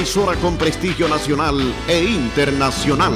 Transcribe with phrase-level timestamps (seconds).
[0.00, 3.12] emisora con prestigio nacional e internacional.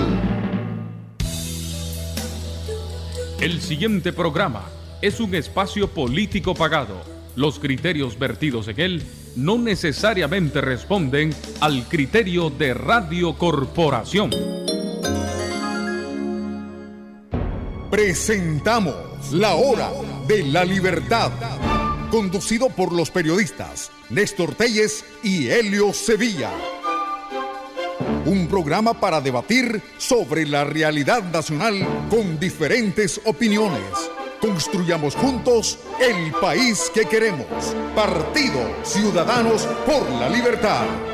[3.41, 4.67] El siguiente programa
[5.01, 7.03] es un espacio político pagado.
[7.37, 9.03] Los criterios vertidos en él
[9.35, 14.31] no necesariamente responden al criterio de Radio Corporación.
[17.91, 19.91] Presentamos La Hora
[20.29, 21.33] de la Libertad,
[22.15, 26.53] conducido por los periodistas Néstor Telles y Helio Sevilla.
[28.25, 33.83] Un programa para debatir sobre la realidad nacional con diferentes opiniones.
[34.41, 37.49] Construyamos juntos el país que queremos.
[37.97, 41.14] Partido Ciudadanos por la Libertad.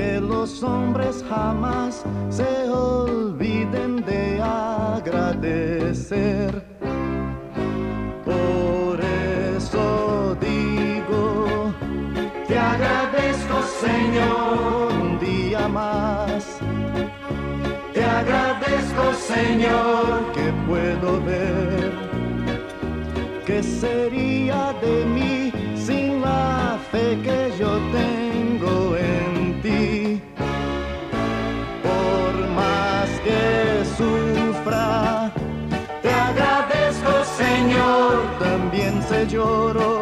[0.00, 4.40] que los hombres jamás se olviden de
[4.96, 6.50] agradecer.
[8.24, 8.98] Por
[9.56, 11.74] eso digo,
[12.48, 16.42] te agradezco Señor un día más.
[17.92, 19.04] Te agradezco
[19.34, 21.92] Señor que puedo ver.
[23.44, 28.19] ¿Qué sería de mí sin la fe que yo tengo
[39.26, 39.99] también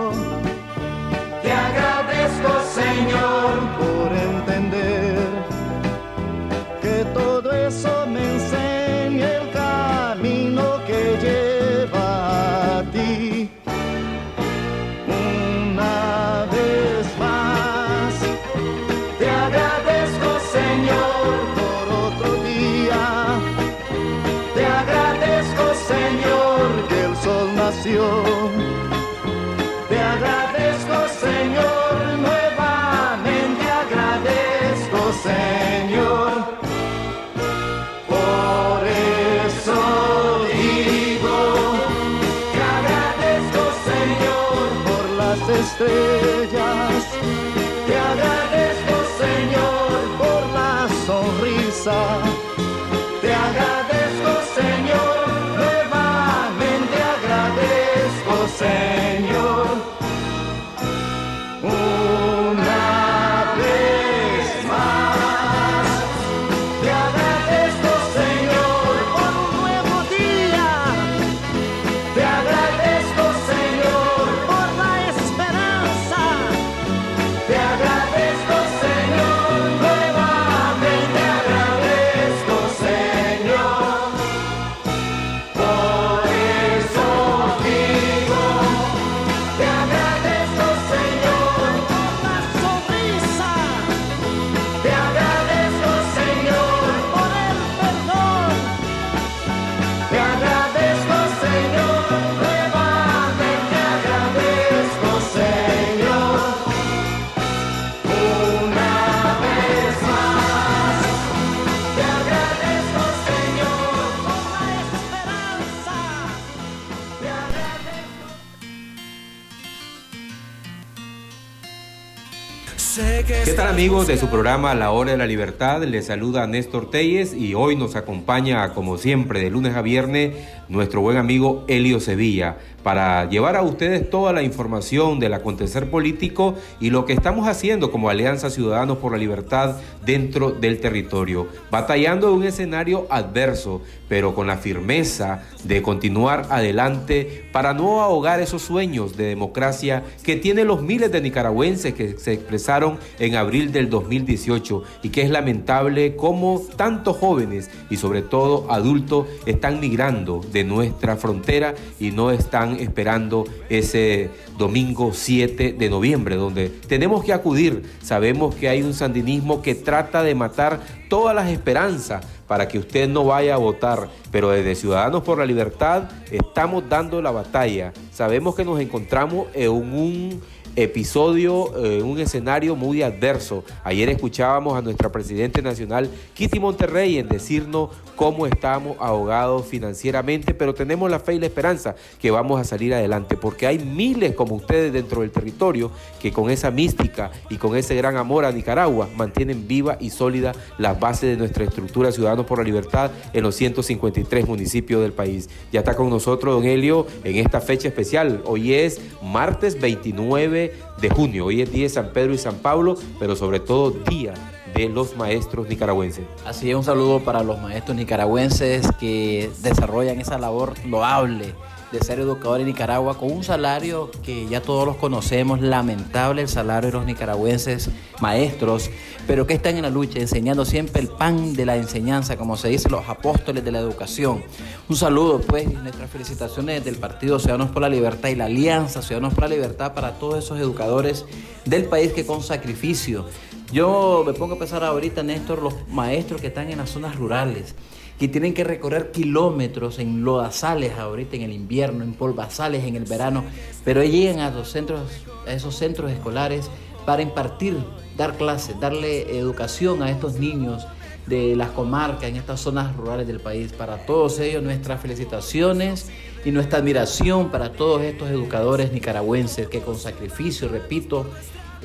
[123.78, 125.84] amigos de su programa La Hora de la Libertad?
[125.84, 130.34] Les saluda Néstor Telles y hoy nos acompaña como siempre de lunes a viernes
[130.68, 136.54] nuestro buen amigo Elio Sevilla para llevar a ustedes toda la información del acontecer político
[136.80, 139.76] y lo que estamos haciendo como Alianza Ciudadanos por la Libertad
[140.06, 147.44] dentro del territorio, batallando en un escenario adverso, pero con la firmeza de continuar adelante
[147.52, 152.32] para no ahogar esos sueños de democracia que tienen los miles de nicaragüenses que se
[152.32, 158.70] expresaron en abril del 2018 y que es lamentable cómo tantos jóvenes y sobre todo
[158.70, 166.36] adultos están migrando de nuestra frontera y no están esperando ese domingo 7 de noviembre,
[166.36, 167.82] donde tenemos que acudir.
[168.02, 173.08] Sabemos que hay un sandinismo que trata de matar todas las esperanzas para que usted
[173.08, 177.92] no vaya a votar, pero desde Ciudadanos por la Libertad estamos dando la batalla.
[178.10, 180.42] Sabemos que nos encontramos en un
[180.82, 183.64] episodio, eh, un escenario muy adverso.
[183.82, 190.74] Ayer escuchábamos a nuestra presidente nacional, Kitty Monterrey, en decirnos cómo estamos ahogados financieramente, pero
[190.74, 194.54] tenemos la fe y la esperanza que vamos a salir adelante, porque hay miles como
[194.54, 195.90] ustedes dentro del territorio
[196.20, 200.52] que con esa mística y con ese gran amor a Nicaragua mantienen viva y sólida
[200.78, 205.48] las bases de nuestra estructura Ciudadanos por la Libertad en los 153 municipios del país.
[205.72, 208.42] Ya está con nosotros don Helio en esta fecha especial.
[208.44, 210.67] Hoy es martes 29
[211.00, 211.46] de junio.
[211.46, 214.34] Hoy es día de San Pedro y San Pablo, pero sobre todo día
[214.74, 216.24] de los maestros nicaragüenses.
[216.46, 221.54] Así es, un saludo para los maestros nicaragüenses que desarrollan esa labor loable
[221.92, 226.48] de ser educador en Nicaragua con un salario que ya todos los conocemos, lamentable el
[226.48, 227.90] salario de los nicaragüenses
[228.20, 228.90] maestros,
[229.26, 232.68] pero que están en la lucha, enseñando siempre el pan de la enseñanza, como se
[232.68, 234.42] dice, los apóstoles de la educación.
[234.88, 239.02] Un saludo, pues, y nuestras felicitaciones del Partido Ciudadanos por la Libertad y la Alianza
[239.02, 241.24] Ciudadanos por la Libertad para todos esos educadores
[241.64, 243.26] del país que con sacrificio.
[243.72, 247.74] Yo me pongo a pensar ahorita, Néstor, los maestros que están en las zonas rurales
[248.18, 253.04] que tienen que recorrer kilómetros en lodazales ahorita en el invierno, en polvazales en el
[253.04, 253.44] verano,
[253.84, 255.02] pero llegan a los centros,
[255.46, 256.68] a esos centros escolares
[257.06, 257.76] para impartir,
[258.16, 260.86] dar clases, darle educación a estos niños
[261.26, 263.72] de las comarcas, en estas zonas rurales del país.
[263.72, 266.08] Para todos ellos nuestras felicitaciones
[266.44, 271.26] y nuestra admiración para todos estos educadores nicaragüenses que con sacrificio, repito,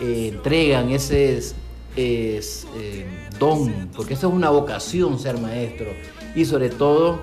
[0.01, 1.41] eh, entregan ese
[1.95, 2.41] eh,
[3.37, 5.91] don, porque eso es una vocación ser maestro
[6.35, 7.21] y sobre todo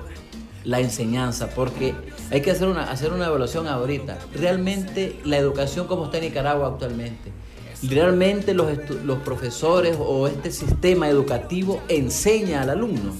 [0.65, 1.95] la enseñanza, porque
[2.31, 4.19] hay que hacer una, hacer una evaluación ahorita.
[4.35, 7.33] Realmente la educación como está en Nicaragua actualmente,
[7.89, 8.69] realmente los,
[9.05, 13.15] los profesores o este sistema educativo enseña al alumno.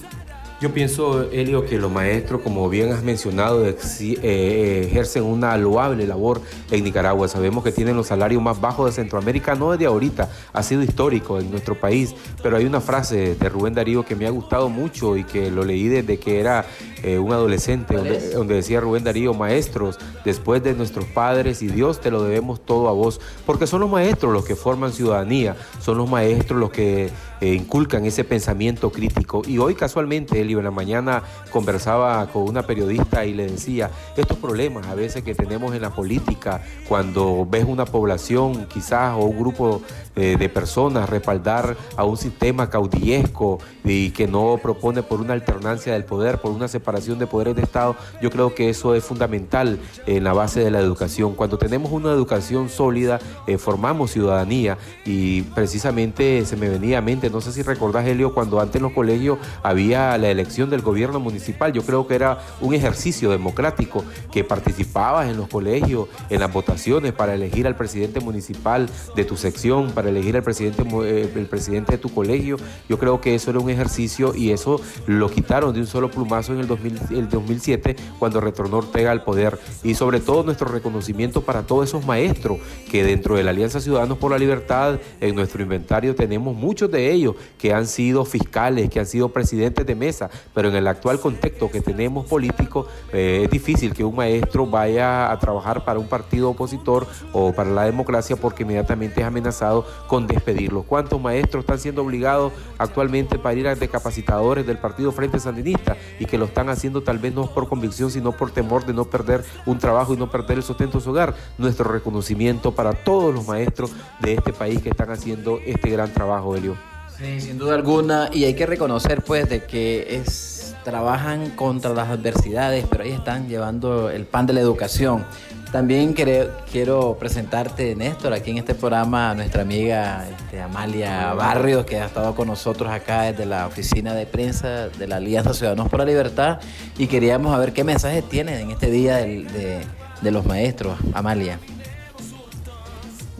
[0.61, 6.39] Yo pienso, Elio, que los maestros, como bien has mencionado, eh, ejercen una loable labor
[6.69, 7.27] en Nicaragua.
[7.27, 11.39] Sabemos que tienen los salarios más bajos de Centroamérica, no desde ahorita, ha sido histórico
[11.39, 12.13] en nuestro país.
[12.43, 15.63] Pero hay una frase de Rubén Darío que me ha gustado mucho y que lo
[15.63, 16.63] leí desde que era
[17.01, 22.11] eh, un adolescente, donde, decía Rubén Darío, maestros, después de nuestros padres y Dios te
[22.11, 26.07] lo debemos todo a vos, porque son los maestros los que forman ciudadanía, son los
[26.07, 27.09] maestros los que
[27.41, 29.41] eh, inculcan ese pensamiento crítico.
[29.45, 34.37] Y hoy casualmente, Elio, en la mañana conversaba con una periodista y le decía, estos
[34.37, 39.39] problemas a veces que tenemos en la política, cuando ves una población quizás o un
[39.39, 39.81] grupo
[40.15, 45.93] eh, de personas respaldar a un sistema caudillesco y que no propone por una alternancia
[45.93, 49.79] del poder, por una separación de poderes de Estado, yo creo que eso es fundamental
[50.05, 51.33] en la base de la educación.
[51.33, 57.30] Cuando tenemos una educación sólida, eh, formamos ciudadanía y precisamente se me venía a mente,
[57.31, 61.19] no sé si recordás, Helio, cuando antes en los colegios había la elección del gobierno
[61.19, 66.51] municipal, yo creo que era un ejercicio democrático que participabas en los colegios, en las
[66.51, 71.45] votaciones para elegir al presidente municipal de tu sección, para elegir al presidente, eh, el
[71.47, 72.57] presidente de tu colegio.
[72.89, 76.53] Yo creo que eso era un ejercicio y eso lo quitaron de un solo plumazo
[76.53, 79.59] en el, 2007 cuando retornó Ortega al poder.
[79.83, 84.17] Y sobre todo nuestro reconocimiento para todos esos maestros que dentro de la Alianza Ciudadanos
[84.17, 87.20] por la Libertad, en nuestro inventario tenemos muchos de ellos
[87.57, 91.69] que han sido fiscales, que han sido presidentes de mesa, pero en el actual contexto
[91.69, 96.49] que tenemos político eh, es difícil que un maestro vaya a trabajar para un partido
[96.49, 100.83] opositor o para la democracia porque inmediatamente es amenazado con despedirlo.
[100.83, 105.97] ¿Cuántos maestros están siendo obligados actualmente para ir a de capacitadores del Partido Frente Sandinista
[106.19, 109.05] y que lo están haciendo tal vez no por convicción, sino por temor de no
[109.05, 111.33] perder un trabajo y no perder el sustento de su hogar?
[111.57, 116.55] Nuestro reconocimiento para todos los maestros de este país que están haciendo este gran trabajo,
[116.55, 116.90] Elio.
[117.21, 122.09] Sí, sin duda alguna, y hay que reconocer pues de que es trabajan contra las
[122.09, 125.23] adversidades, pero ahí están llevando el pan de la educación.
[125.71, 131.97] También quiero, presentarte, Néstor, aquí en este programa a nuestra amiga este, Amalia Barrios, que
[131.97, 135.99] ha estado con nosotros acá desde la oficina de prensa de la Alianza Ciudadanos por
[135.99, 136.59] la Libertad.
[136.97, 139.85] Y queríamos ver qué mensaje tiene en este día de,
[140.21, 141.57] de los maestros, Amalia.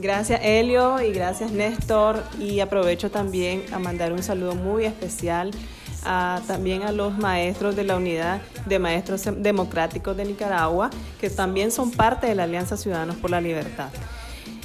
[0.01, 5.51] Gracias Helio y gracias Néstor y aprovecho también a mandar un saludo muy especial
[6.48, 10.89] también a los maestros de la Unidad de Maestros Democráticos de Nicaragua,
[11.20, 13.89] que también son parte de la Alianza Ciudadanos por la Libertad.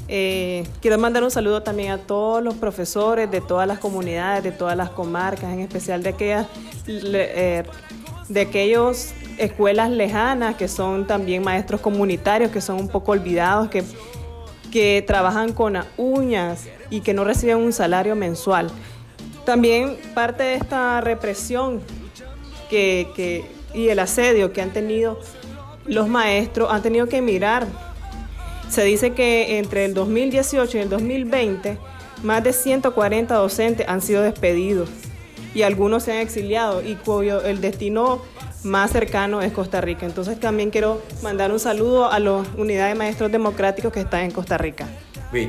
[0.08, 4.52] Eh, quiero mandar un saludo también a todos los profesores de todas las comunidades, de
[4.52, 6.46] todas las comarcas, en especial de aquellas
[6.86, 7.62] eh,
[8.28, 13.84] de aquellos escuelas lejanas que son también maestros comunitarios que son un poco olvidados, que,
[14.76, 18.70] que trabajan con uñas y que no reciben un salario mensual.
[19.46, 21.80] También parte de esta represión
[22.68, 25.18] que, y el asedio que han tenido
[25.86, 27.66] los maestros, han tenido que emigrar.
[28.68, 31.78] Se dice que entre el 2018 y el 2020,
[32.22, 34.90] más de 140 docentes han sido despedidos
[35.54, 38.20] y algunos se han exiliado y cuyo el destino
[38.66, 40.04] más cercano es Costa Rica.
[40.04, 44.30] Entonces también quiero mandar un saludo a la unidad de maestros democráticos que están en
[44.32, 44.86] Costa Rica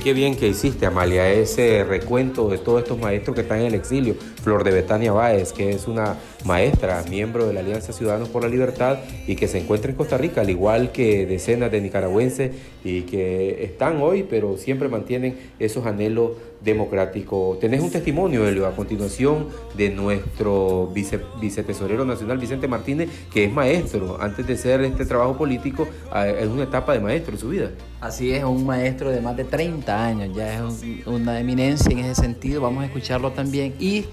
[0.03, 3.75] qué bien que hiciste, Amalia, ese recuento de todos estos maestros que están en el
[3.75, 4.15] exilio.
[4.43, 8.49] Flor de Betania Báez, que es una maestra, miembro de la Alianza Ciudadanos por la
[8.49, 8.97] Libertad
[9.27, 12.51] y que se encuentra en Costa Rica, al igual que decenas de nicaragüenses
[12.83, 16.31] y que están hoy, pero siempre mantienen esos anhelos
[16.67, 17.59] democráticos.
[17.59, 23.51] Tenés un testimonio, Elio, a continuación de nuestro vice, vicetesorero nacional, Vicente Martínez, que es
[23.51, 24.21] maestro.
[24.21, 27.71] Antes de ser este trabajo político, es una etapa de maestro en su vida.
[28.01, 32.21] Así es, un maestro de más de 30 años, ya es una eminencia en ese
[32.21, 32.61] sentido.
[32.61, 33.73] Vamos a escucharlo también.
[33.79, 34.05] Y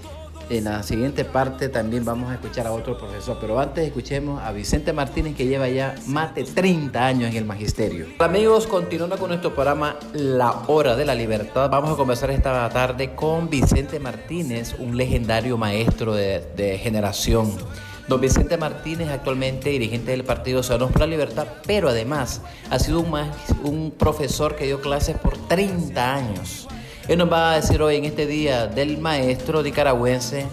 [0.50, 4.52] en la siguiente parte también vamos a escuchar a otro profesor, pero antes escuchemos a
[4.52, 8.06] Vicente Martínez que lleva ya más de 30 años en el magisterio.
[8.18, 13.14] Amigos, continuando con nuestro programa La Hora de la Libertad, vamos a conversar esta tarde
[13.14, 17.50] con Vicente Martínez, un legendario maestro de, generación.
[18.06, 23.00] Don Vicente Martínez, actualmente dirigente del Partido Ciudadanos por la Libertad, pero además ha sido
[23.00, 23.30] un,
[23.62, 26.68] un profesor que dio clases por 30 años
[27.08, 30.46] él nos va a decir hoy en este día del maestro nicaragüense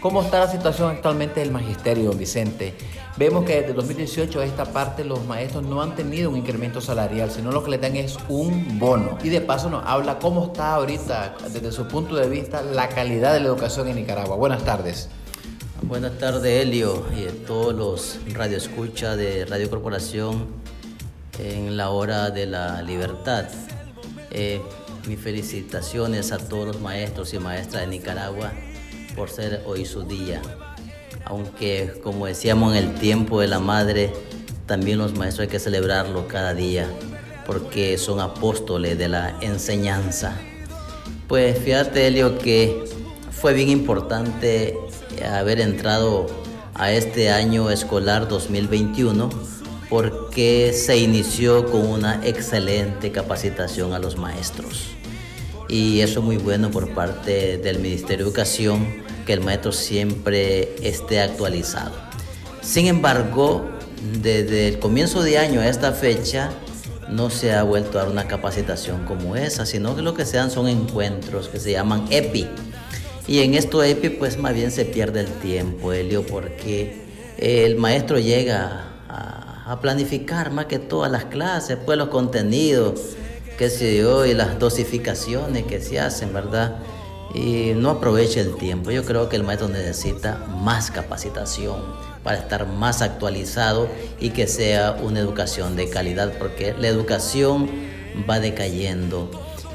[0.00, 2.74] cómo está la situación actualmente del magisterio, Vicente.
[3.16, 7.30] Vemos que desde 2018 a esta parte los maestros no han tenido un incremento salarial,
[7.30, 9.18] sino lo que le dan es un bono.
[9.24, 13.32] Y de paso nos habla cómo está ahorita, desde su punto de vista, la calidad
[13.32, 14.36] de la educación en Nicaragua.
[14.36, 15.08] Buenas tardes.
[15.82, 20.46] Buenas tardes, Helio, y a todos los radioescuchas de Radio Corporación
[21.38, 23.46] en la hora de la libertad.
[24.30, 24.60] Eh,
[25.06, 28.52] mis felicitaciones a todos los maestros y maestras de Nicaragua
[29.14, 30.42] por ser hoy su día.
[31.24, 34.12] Aunque, como decíamos en el tiempo de la madre,
[34.66, 36.88] también los maestros hay que celebrarlo cada día,
[37.46, 40.36] porque son apóstoles de la enseñanza.
[41.28, 42.84] Pues fíjate, Elio, que
[43.30, 44.76] fue bien importante
[45.32, 46.26] haber entrado
[46.74, 49.30] a este año escolar 2021
[49.88, 54.95] porque se inició con una excelente capacitación a los maestros
[55.68, 58.86] y eso es muy bueno por parte del Ministerio de Educación,
[59.26, 61.92] que el maestro siempre esté actualizado.
[62.62, 63.68] Sin embargo,
[64.22, 66.50] desde el comienzo de año a esta fecha,
[67.08, 70.36] no se ha vuelto a dar una capacitación como esa, sino que lo que se
[70.36, 72.48] dan son encuentros que se llaman EPI.
[73.28, 77.02] Y en esto EPI, pues más bien se pierde el tiempo, Helio, porque
[77.38, 83.16] el maestro llega a, a planificar más que todas las clases, pues los contenidos
[83.58, 86.78] qué sé yo, y las dosificaciones que se hacen, ¿verdad?
[87.34, 88.90] Y no aprovecha el tiempo.
[88.90, 91.76] Yo creo que el maestro necesita más capacitación
[92.22, 93.88] para estar más actualizado
[94.20, 97.70] y que sea una educación de calidad, porque la educación
[98.28, 99.30] va decayendo.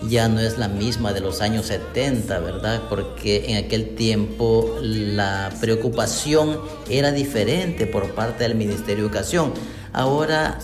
[0.09, 2.81] Ya no es la misma de los años 70, ¿verdad?
[2.89, 6.59] Porque en aquel tiempo la preocupación
[6.89, 9.53] era diferente por parte del Ministerio de Educación.
[9.93, 10.57] Ahora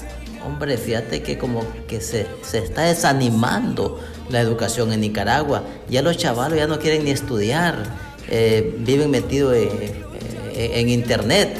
[0.47, 3.99] Hombre, fíjate que como que se, está desanimando
[4.29, 5.61] la educación en Nicaragua.
[5.89, 7.83] Ya los chavalos ya no quieren ni estudiar,
[8.29, 9.57] eh, viven metidos
[10.55, 11.57] en, internet,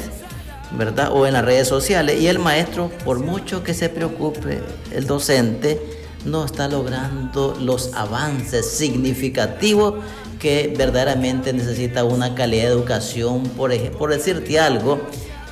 [0.72, 1.12] ¿verdad?
[1.12, 2.18] O en las redes sociales.
[2.18, 5.78] Y el maestro, por mucho que se preocupe, el docente
[6.24, 9.96] no está logrando los avances significativos
[10.40, 13.42] que verdaderamente necesita una calidad de educación.
[13.50, 14.98] Por, por decirte algo,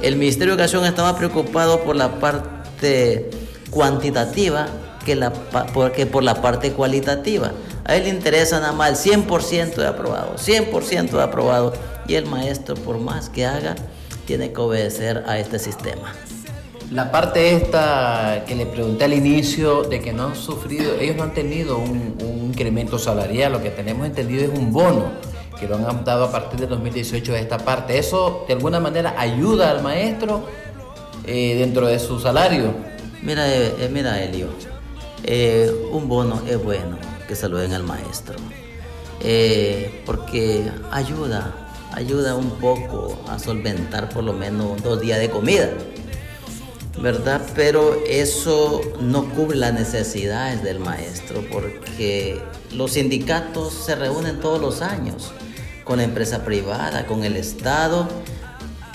[0.00, 2.55] el Ministerio de Educación estaba preocupado por la parte
[3.70, 4.66] cuantitativa
[5.04, 7.52] que, la, por la parte cualitativa.
[7.84, 11.72] A él le interesa nada más el 100% de aprobado, 100% de aprobado.
[12.08, 13.76] Y el maestro, por más que haga,
[14.26, 16.12] tiene que obedecer a este sistema.
[16.90, 21.24] La parte esta que le pregunté al inicio de que no han sufrido, ellos no
[21.24, 22.14] han tenido un,
[22.46, 25.10] incremento salarial, lo que tenemos entendido es un bono
[25.60, 27.98] que lo han dado a partir de 2018 de esta parte.
[27.98, 30.44] ¿Eso de alguna manera ayuda al maestro
[31.26, 32.74] eh, dentro de su salario?
[33.22, 34.48] Mira, eh, eh, mira Elio,
[35.90, 38.36] un bono es bueno que saluden al maestro,
[40.04, 45.70] porque ayuda, ayuda un poco a solventar por lo menos dos días de comida.
[47.00, 47.42] ¿verdad?
[47.54, 52.40] Pero eso no cubre las necesidades del maestro porque
[52.72, 55.32] los sindicatos se reúnen todos los años
[55.84, 58.08] con la empresa privada, con el Estado,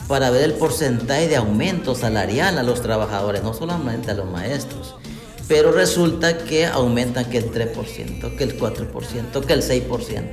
[0.08, 4.96] para ver el porcentaje de aumento salarial a los trabajadores, no solamente a los maestros.
[5.48, 10.24] Pero resulta que aumentan que el 3%, que el 4%, que el 6%.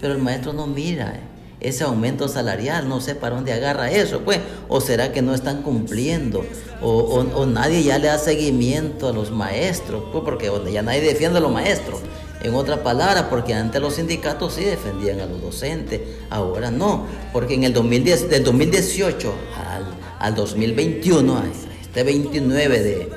[0.00, 1.14] Pero el maestro no mira.
[1.14, 1.30] ¿eh?
[1.60, 5.62] ese aumento salarial, no sé para dónde agarra eso, pues, o será que no están
[5.62, 6.44] cumpliendo,
[6.80, 11.40] o, nadie ya le da seguimiento a los maestros, pues, porque ya nadie defiende a
[11.42, 12.00] los maestros.
[12.42, 17.54] En otras palabras, porque antes los sindicatos sí defendían a los docentes, ahora no, porque
[17.54, 19.34] en el 2010, del 2018
[19.68, 19.86] al,
[20.18, 21.42] al 2021,
[21.82, 23.08] este 29 de,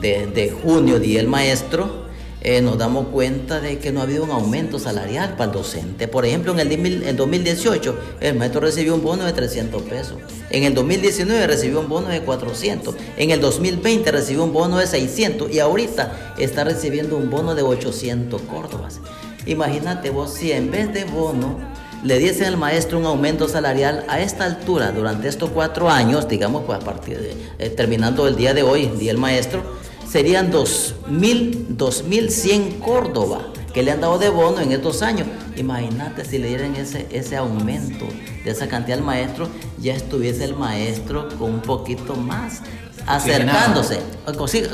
[0.00, 2.01] de, de junio, día el maestro,
[2.44, 6.08] eh, nos damos cuenta de que no ha habido un aumento salarial para el docente.
[6.08, 10.16] Por ejemplo, en el, 2018 el maestro recibió un bono de 300 pesos.
[10.50, 12.96] En el 2019 recibió un bono de 400.
[13.16, 17.62] En el 2020 recibió un bono de 600 y ahorita está recibiendo un bono de
[17.62, 18.98] 800 córdobas.
[19.46, 21.58] Imagínate vos si en vez de bono
[22.02, 26.64] le diesen al maestro un aumento salarial a esta altura durante estos cuatro años, digamos,
[26.66, 29.62] pues a partir de, eh, terminando el día de hoy, día del maestro,
[30.12, 35.26] serían 2.000, 2.100 Córdoba que le han dado de bono en estos años.
[35.56, 38.04] Imagínate si le dieran ese, ese aumento
[38.44, 42.60] de esa cantidad al maestro, ya estuviese el maestro con un poquito más
[43.06, 44.00] acercándose,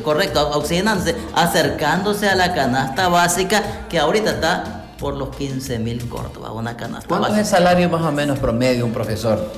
[0.02, 6.50] correcto, oxigenándose, acercándose a la canasta básica que ahorita está por los 15 mil Córdoba,
[6.50, 9.52] una canasta ¿Cuánto es el salario más o menos promedio de un profesor?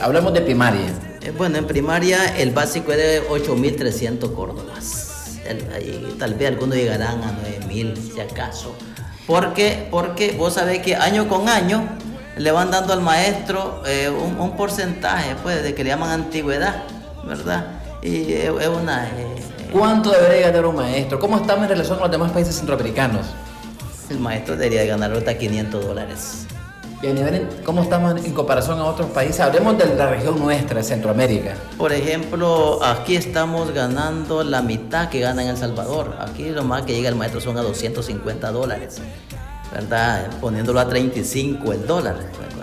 [0.00, 0.86] hablemos de primaria.
[1.20, 5.09] Eh, bueno, en primaria el básico es de 8.300 Córdobas
[6.18, 8.74] tal vez algunos llegarán a 9 mil si acaso.
[9.26, 11.88] Porque, porque vos sabés que año con año
[12.36, 16.82] le van dando al maestro eh, un, porcentaje pues, de que le llaman antigüedad,
[17.24, 17.66] ¿verdad?
[18.02, 19.06] Y es una...
[19.06, 19.36] Eh,
[19.72, 21.20] ¿Cuánto debería ganar un maestro?
[21.20, 23.26] ¿Cómo estamos en relación con los demás países centroamericanos?
[24.08, 26.46] El maestro debería ganar ahorita 500 dólares.
[27.02, 29.40] Y a ¿cómo estamos en comparación a otros países?
[29.40, 31.54] Hablemos de la región nuestra, Centroamérica.
[31.78, 36.14] Por ejemplo, aquí estamos ganando la mitad que gana en El Salvador.
[36.20, 38.98] Aquí lo más que llega el maestro son a 250 dólares,
[39.72, 40.28] ¿verdad?
[40.42, 42.16] Poniéndolo a 35 el dólar,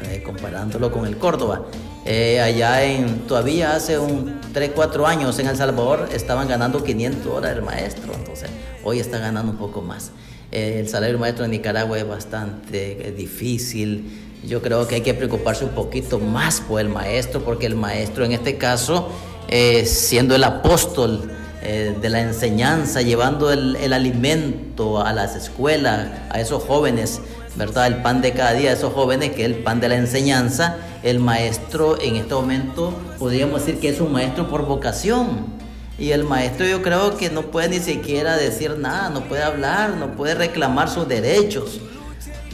[0.03, 1.63] eh, comparándolo con el Córdoba.
[2.05, 7.25] Eh, allá en, todavía hace un 3, 4 años en El Salvador estaban ganando 500
[7.25, 8.51] dólares el maestro, entonces
[8.83, 10.11] hoy está ganando un poco más.
[10.51, 15.65] Eh, el salario maestro en Nicaragua es bastante difícil, yo creo que hay que preocuparse
[15.65, 19.09] un poquito más por el maestro, porque el maestro en este caso,
[19.47, 26.39] eh, siendo el apóstol eh, de la enseñanza, llevando el, alimento a las escuelas, a
[26.39, 27.19] esos jóvenes,
[27.55, 27.87] ¿verdad?
[27.87, 30.77] El pan de cada día, a esos jóvenes, que es el pan de la enseñanza,
[31.03, 35.57] el maestro en este momento podríamos decir que es un maestro por vocación.
[35.99, 39.95] Y el maestro yo creo que no puede ni siquiera decir nada, no puede hablar,
[39.95, 41.81] no puede reclamar sus derechos.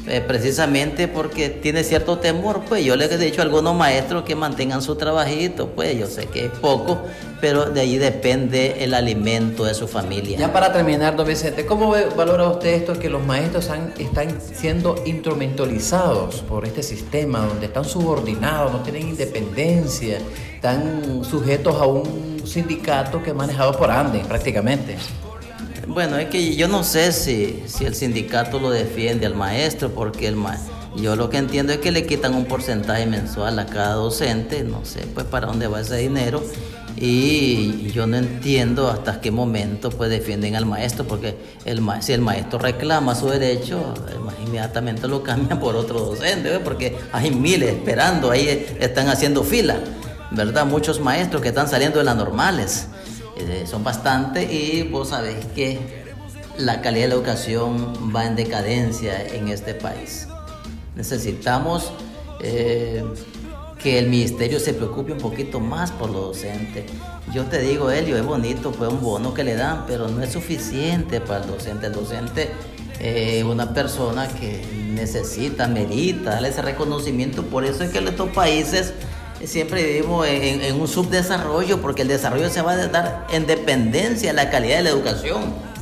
[0.06, 4.36] Eh, precisamente porque tiene cierto temor, pues yo le he dicho a algunos maestros que
[4.36, 7.00] mantengan su trabajito, pues yo sé que es poco,
[7.39, 10.38] pero de ahí depende el alimento de su familia.
[10.38, 16.42] Ya para terminar, don Vicente, ¿cómo valora usted esto que los maestros están siendo instrumentalizados
[16.42, 20.18] por este sistema, donde están subordinados, no tienen independencia,
[20.56, 24.98] están sujetos a un sindicato que es manejado por Anden prácticamente?
[25.88, 30.28] Bueno, es que yo no sé si, si el sindicato lo defiende al maestro, porque
[30.28, 30.38] el
[30.96, 34.86] yo lo que entiendo es que le quitan un porcentaje mensual a cada docente, no
[34.86, 36.41] sé pues para dónde va ese dinero,
[36.96, 42.22] y yo no entiendo hasta qué momento pues defienden al maestro, porque el si el
[42.22, 43.93] maestro reclama su derecho,
[44.46, 49.78] inmediatamente lo cambian por otro docente, porque hay miles esperando, ahí están haciendo fila,
[50.32, 50.65] ¿verdad?
[50.65, 52.88] Muchos maestros que están saliendo de las normales.
[53.38, 56.04] Eh, son bastantes y vos sabés que
[56.58, 60.28] la calidad de la educación va en decadencia en este país.
[60.96, 61.91] Necesitamos
[62.41, 63.04] eh,
[63.82, 66.86] que el ministerio se preocupe un poquito más por los docentes.
[67.34, 70.32] Yo te digo, Elio, es bonito, fue un bono que le dan, pero no es
[70.32, 71.88] suficiente para el docente.
[71.88, 72.52] El docente
[73.00, 77.43] es eh, una persona que necesita, merita, darle ese reconocimiento.
[77.43, 78.93] Por eso es que en estos países
[79.45, 84.29] siempre vivimos en, en un subdesarrollo porque el desarrollo se va a dar en dependencia
[84.29, 85.73] de la calidad de la educación.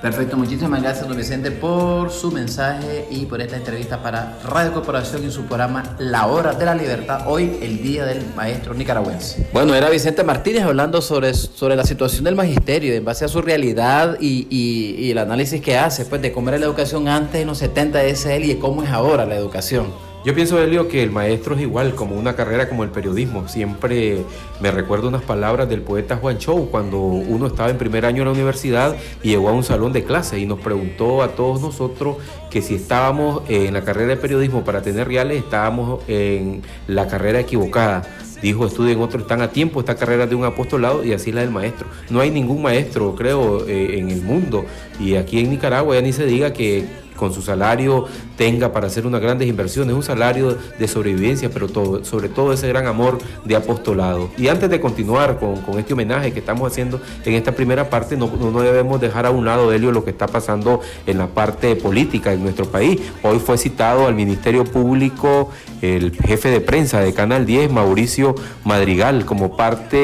[0.00, 5.26] Perfecto, muchísimas gracias don Vicente por su mensaje y por esta entrevista para Radio Corporación
[5.26, 9.48] y su programa La Hora de la Libertad, hoy el Día del Maestro Nicaragüense.
[9.52, 13.42] Bueno, era Vicente Martínez hablando sobre, sobre la situación del magisterio en base a su
[13.42, 17.48] realidad y, y, el análisis que hace pues, de cómo era la educación antes en
[17.48, 20.07] los 70 de SL y de cómo es ahora la educación.
[20.24, 23.46] Yo pienso, Elio, que el maestro es igual, como una carrera como el periodismo.
[23.46, 24.24] Siempre
[24.60, 28.26] me recuerdo unas palabras del poeta Juan Chou cuando uno estaba en primer año en
[28.26, 32.16] la universidad y llegó a un salón de clase y nos preguntó a todos nosotros
[32.50, 37.38] que si estábamos en la carrera de periodismo para tener reales, estábamos en la carrera
[37.38, 38.02] equivocada.
[38.42, 41.50] Dijo, estudien otros, están a tiempo esta carrera de un apostolado y así la del
[41.50, 41.88] maestro.
[42.10, 44.64] No hay ningún maestro, creo, eh, en el mundo.
[45.00, 46.84] Y aquí en Nicaragua ya ni se diga que
[47.18, 51.68] con su salario tenga para hacer unas grandes inversiones, un salario de sobrevivencia, pero
[52.04, 54.30] sobre todo ese gran amor de apostolado.
[54.38, 58.28] Y antes de continuar con, este homenaje que estamos haciendo en esta primera parte, no,
[58.28, 62.32] no debemos dejar a un lado, Helio, lo que está pasando en la parte política
[62.32, 63.00] en nuestro país.
[63.22, 65.50] Hoy fue citado al Ministerio Público
[65.82, 69.96] el jefe de prensa de Canal 10, Mauricio Madrigal, como parte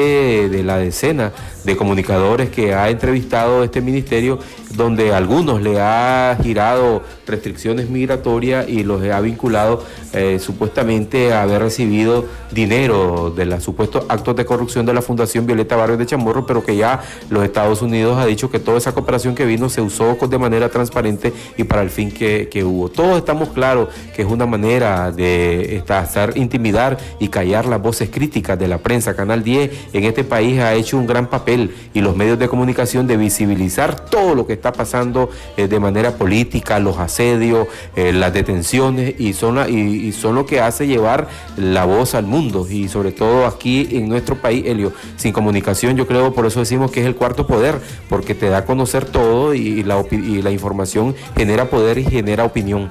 [0.49, 1.31] de la decena
[1.63, 4.39] de comunicadores que ha entrevistado este ministerio,
[4.75, 11.61] donde algunos le ha girado restricciones migratorias y los ha vinculado eh, supuestamente a haber
[11.61, 16.45] recibido dinero de los supuestos actos de corrupción de la Fundación Violeta Barrios de Chamorro,
[16.45, 19.81] pero que ya los Estados Unidos ha dicho que toda esa cooperación que vino se
[19.81, 22.89] usó de manera transparente y para el fin que, hubo.
[22.89, 28.57] Todos estamos claros que es una manera de hacer intimidar y callar las voces críticas
[28.57, 29.15] de la prensa.
[29.15, 33.07] Canal 10 en este país ha hecho un gran papel y los medios de comunicación
[33.07, 38.33] de visibilizar todo lo que está pasando eh, de manera política, los asedios, eh, las
[38.33, 41.27] detenciones y son, y, son lo que hace llevar
[41.57, 46.07] la voz al mundo y sobre todo aquí en nuestro país, Helio, sin comunicación yo
[46.07, 47.79] creo, por eso decimos que es el cuarto poder,
[48.09, 52.43] porque te da a conocer todo y la, y la información genera poder y genera
[52.43, 52.89] opinión.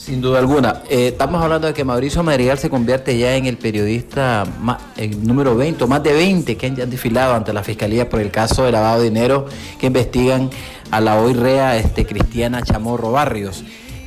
[0.00, 0.82] Sin duda alguna.
[0.88, 4.46] Eh, estamos hablando de que Mauricio Madrigal se convierte ya en el periodista
[5.18, 8.64] número 20, o más de 20 que han desfilado ante la Fiscalía por el caso
[8.64, 9.44] de lavado de dinero
[9.78, 10.48] que investigan
[10.90, 13.62] a la hoy rea este, Cristiana Chamorro Barrios.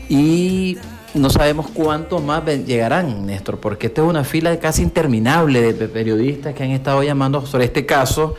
[0.10, 0.80] Y
[1.14, 6.56] no sabemos cuántos más llegarán, Néstor, porque esta es una fila casi interminable de periodistas
[6.56, 8.34] que han estado llamando sobre este caso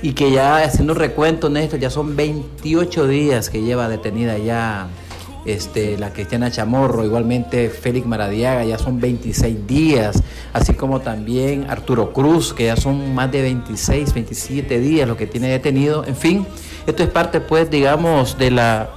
[0.00, 4.90] y que ya haciendo recuento, Néstor, ya son 28 días que lleva detenida ya
[5.44, 10.22] este, la Cristiana Chamorro, igualmente Félix Maradiaga, ya son 26 días,
[10.52, 15.26] así como también Arturo Cruz, que ya son más de 26, 27 días lo que
[15.26, 16.04] tiene detenido.
[16.04, 16.46] En fin,
[16.86, 18.90] esto es parte, pues, digamos, de la,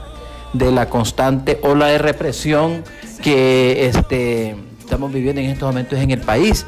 [0.54, 2.84] de la constante ola de represión
[3.22, 6.66] que este, estamos viviendo en estos momentos en el país.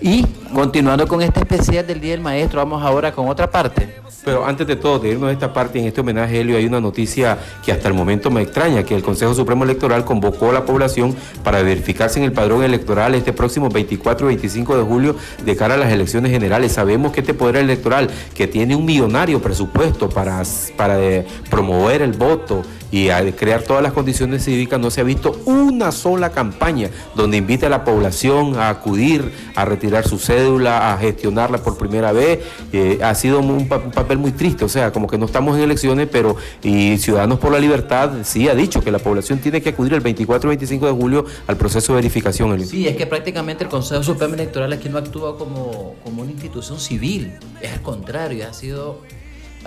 [0.00, 3.98] Y continuando con este especial del Día del Maestro, vamos ahora con otra parte.
[4.24, 6.80] Pero antes de todo, de irnos a esta parte, en este homenaje, Helio, hay una
[6.80, 10.66] noticia que hasta el momento me extraña, que el Consejo Supremo Electoral convocó a la
[10.66, 15.56] población para verificarse en el padrón electoral este próximo 24 y 25 de julio de
[15.56, 16.72] cara a las elecciones generales.
[16.72, 20.42] Sabemos que este poder electoral, que tiene un millonario presupuesto para,
[20.76, 25.04] para eh, promover el voto, y al crear todas las condiciones cívicas no se ha
[25.04, 30.92] visto una sola campaña donde invite a la población a acudir, a retirar su cédula,
[30.92, 32.40] a gestionarla por primera vez.
[32.72, 36.08] Eh, ha sido un, papel muy triste, o sea, como que no estamos en elecciones,
[36.10, 39.94] pero y Ciudadanos por la Libertad sí ha dicho que la población tiene que acudir
[39.94, 42.58] el 24 y 25 de julio al proceso de verificación.
[42.66, 46.78] Sí, es que prácticamente el Consejo Supremo Electoral aquí no actúa como, como una institución
[46.78, 49.02] civil, es al contrario, ha sido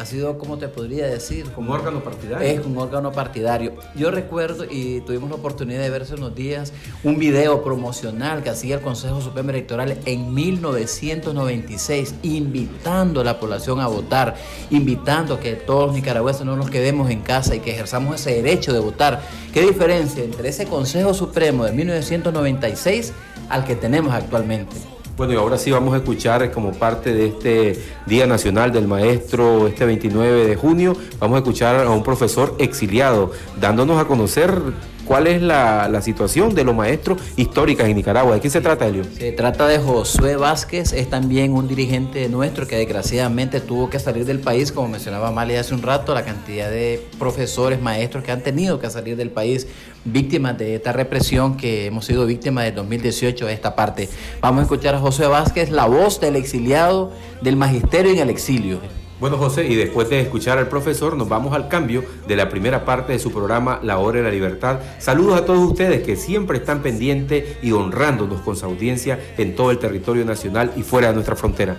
[0.02, 1.50] ha sido, como te podría decir?
[1.52, 2.48] Como un órgano partidario.
[2.48, 3.74] Es un órgano partidario.
[3.96, 8.50] Yo recuerdo, y tuvimos la oportunidad de ver hace unos días, un video promocional que
[8.50, 14.36] hacía el Consejo Supremo Electoral en 1996, invitando a la población a votar,
[14.72, 18.42] invitando a que todos los nicaragüenses no nos quedemos en casa y que ejerzamos ese
[18.42, 19.22] derecho de votar.
[19.54, 23.14] ¿Qué diferencia entre ese Consejo Supremo de 1996
[23.50, 25.01] al que tenemos actualmente?
[25.18, 29.68] Bueno, y ahora sí vamos a escuchar como parte de este Día Nacional del Maestro,
[29.68, 34.52] este 29 de junio, vamos a escuchar a un profesor exiliado, dándonos a conocer
[35.12, 38.36] cuál es la, situación de los maestros históricos en Nicaragua.
[38.36, 39.04] ¿De qué se trata, Elio?
[39.04, 44.24] Se trata de Josué Vázquez, es también un dirigente nuestro que desgraciadamente tuvo que salir
[44.24, 48.40] del país, como mencionaba Mali hace un rato, la cantidad de profesores, maestros que han
[48.40, 49.68] tenido que salir del país
[50.06, 54.08] víctimas de esta represión que hemos sido víctimas de 2018 a esta parte.
[54.40, 58.80] Vamos a escuchar a Josué Vázquez, la voz del exiliado del magisterio en el exilio.
[59.22, 62.86] Bueno, José, y después de escuchar al profesor, nos vamos al cambio de la primera
[62.86, 64.80] parte de su programa La Hora de la Libertad.
[64.98, 69.70] Saludos a todos ustedes que siempre están pendientes y honrándonos con su audiencia en todo
[69.70, 71.78] el territorio nacional y fuera de nuestra frontera.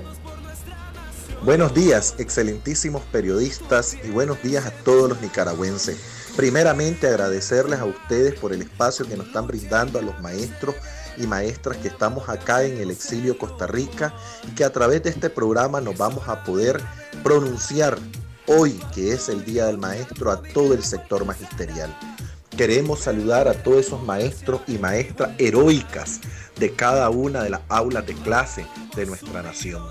[1.45, 5.99] Buenos días, excelentísimos periodistas, y buenos días a todos los nicaragüenses.
[6.37, 10.77] Primeramente agradecerles a ustedes por el espacio que nos están brindando a los maestros
[11.17, 14.15] y maestras que estamos acá en el exilio Costa Rica
[14.49, 16.81] y que a través de este programa nos vamos a poder
[17.23, 17.99] pronunciar
[18.47, 21.95] hoy, que es el Día del Maestro, a todo el sector magisterial.
[22.57, 26.21] Queremos saludar a todos esos maestros y maestras heroicas
[26.59, 29.83] de cada una de las aulas de clase de nuestra nación.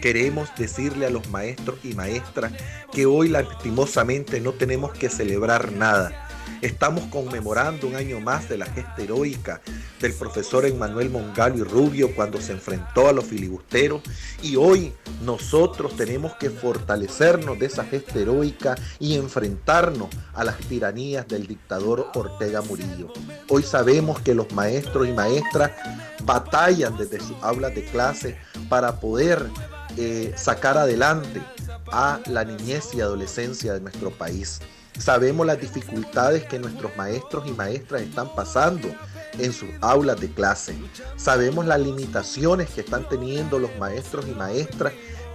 [0.00, 2.52] Queremos decirle a los maestros y maestras
[2.92, 6.23] que hoy lastimosamente no tenemos que celebrar nada,
[6.60, 9.60] Estamos conmemorando un año más de la gesta heroica
[10.00, 14.02] del profesor Emmanuel Mongalvo y Rubio cuando se enfrentó a los filibusteros
[14.42, 21.28] y hoy nosotros tenemos que fortalecernos de esa gesta heroica y enfrentarnos a las tiranías
[21.28, 23.12] del dictador Ortega Murillo.
[23.48, 25.72] Hoy sabemos que los maestros y maestras
[26.24, 28.36] batallan desde sus aulas de clase
[28.68, 29.46] para poder
[29.96, 31.40] eh, sacar adelante
[31.92, 34.60] a la niñez y adolescencia de nuestro país.
[34.98, 38.88] Sabemos las dificultades que nuestros maestros y maestras están pasando
[39.38, 40.74] en sus aulas de clase.
[41.16, 44.92] Sabemos las limitaciones que están teniendo los maestros y maestras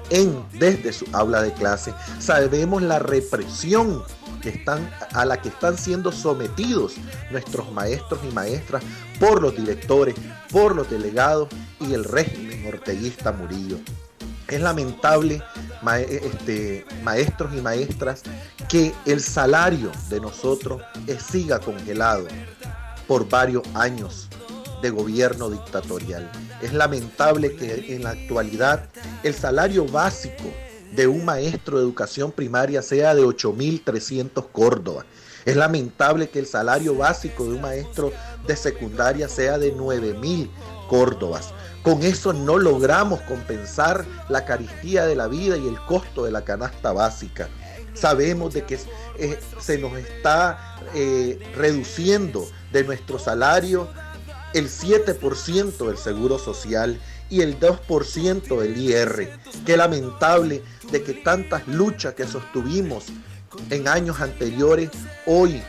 [0.09, 1.93] en, desde su aula de clase.
[2.19, 4.03] Sabemos la represión
[4.41, 6.95] que están, a la que están siendo sometidos
[7.29, 8.83] nuestros maestros y maestras
[9.19, 10.15] por los directores,
[10.51, 13.77] por los delegados y el régimen orteguista Murillo.
[14.49, 15.41] Es lamentable,
[16.09, 18.23] este, maestros y maestras,
[18.67, 20.81] que el salario de nosotros
[21.19, 22.27] siga congelado
[23.07, 24.29] por varios años
[24.81, 26.31] de gobierno dictatorial.
[26.61, 28.89] Es lamentable que en la actualidad
[29.23, 30.45] el salario básico
[30.95, 35.05] de un maestro de educación primaria sea de 8.300 Córdoba.
[35.45, 38.11] Es lamentable que el salario básico de un maestro
[38.45, 40.49] de secundaria sea de 9.000
[40.89, 41.53] Córdobas.
[41.83, 46.43] Con eso no logramos compensar la caristía de la vida y el costo de la
[46.43, 47.47] canasta básica.
[47.93, 48.79] Sabemos de que
[49.17, 53.87] eh, se nos está eh, reduciendo de nuestro salario
[54.53, 59.39] el 7% del seguro social y el 2% del IR.
[59.65, 63.05] Qué lamentable de que tantas luchas que sostuvimos
[63.69, 64.89] en años anteriores
[65.25, 65.61] hoy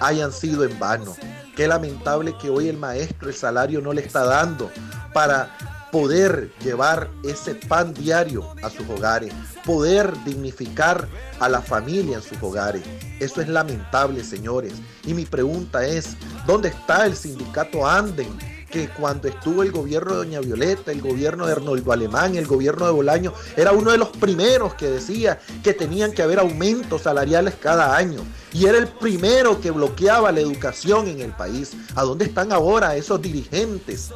[0.00, 1.14] hayan sido en vano.
[1.56, 4.70] Qué lamentable que hoy el maestro el salario no le está dando
[5.18, 5.50] para
[5.90, 11.08] poder llevar ese pan diario a sus hogares, poder dignificar
[11.40, 12.84] a la familia en sus hogares.
[13.18, 14.74] Eso es lamentable, señores.
[15.04, 18.28] Y mi pregunta es, ¿dónde está el sindicato Anden?
[18.70, 22.86] que cuando estuvo el gobierno de Doña Violeta, el gobierno de Arnoldo Alemán, el gobierno
[22.86, 27.54] de Bolaño, era uno de los primeros que decía que tenían que haber aumentos salariales
[27.60, 28.20] cada año.
[28.52, 31.72] Y era el primero que bloqueaba la educación en el país.
[31.96, 34.12] ¿A dónde están ahora esos dirigentes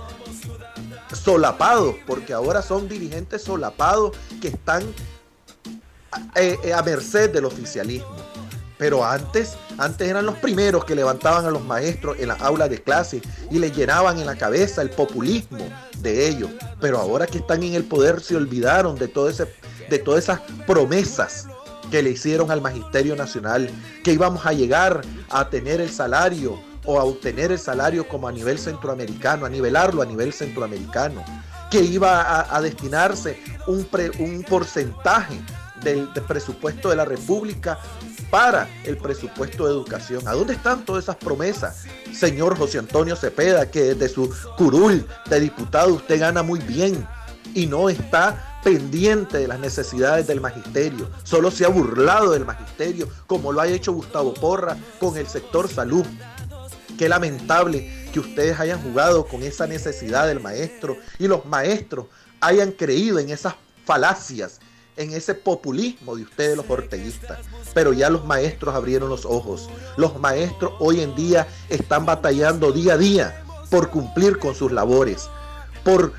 [1.15, 4.83] solapados, porque ahora son dirigentes solapados que están
[6.35, 8.17] eh, eh, a, merced del oficialismo.
[8.79, 12.83] Pero antes, antes eran los primeros que levantaban a los maestros en las aulas de
[12.83, 15.65] clase y les llenaban en la cabeza el populismo
[15.99, 16.51] de ellos.
[16.81, 19.47] Pero ahora que están en el poder se olvidaron de, todo ese,
[19.89, 21.47] de todas esas promesas
[21.93, 23.71] que le hicieron al Magisterio Nacional,
[24.03, 28.33] que íbamos a llegar a tener el salario o a obtener el salario como a
[28.33, 31.25] nivel centroamericano, a nivelarlo a nivel centroamericano,
[31.71, 33.85] que iba a, destinarse un,
[34.49, 35.41] porcentaje
[35.83, 37.79] del, presupuesto de la República
[38.31, 40.27] para el presupuesto de educación.
[40.29, 41.85] ¿A dónde están todas esas promesas?
[42.13, 47.07] Señor José Antonio Cepeda, que desde su curul de diputado usted gana muy bien
[47.55, 51.09] y no está pendiente de las necesidades del magisterio.
[51.25, 55.69] Solo se ha burlado del magisterio, como lo ha hecho Gustavo Porra con el sector
[55.69, 56.05] salud.
[56.99, 62.07] Qué lamentable que ustedes hayan jugado con esa necesidad del maestro y los maestros
[62.41, 64.61] hayan creído en esas falacias,
[64.97, 67.39] en ese populismo de ustedes los orteguistas.
[67.75, 69.71] Pero ya los maestros abrieron los ojos.
[69.97, 75.29] Los maestros hoy en día están batallando día a día por cumplir con sus labores,
[75.83, 76.13] por,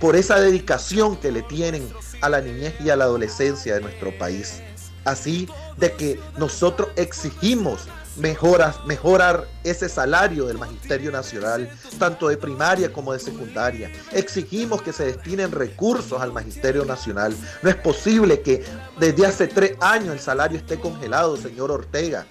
[0.00, 1.86] por esa dedicación que le tienen
[2.22, 4.62] a la niñez y a la adolescencia de nuestro país.
[5.04, 7.88] Así de que nosotros exigimos
[8.20, 13.90] mejoras, mejorar ese salario del Magisterio Nacional, tanto de primaria como de secundaria.
[14.12, 17.34] Exigimos que se destinen recursos al Magisterio Nacional.
[17.62, 18.64] No es posible que
[18.98, 22.26] desde hace tres años el salario esté congelado, señor Ortega.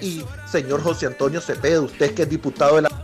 [0.00, 2.95] Y señor José Antonio Cepeda, usted que es diputado de la...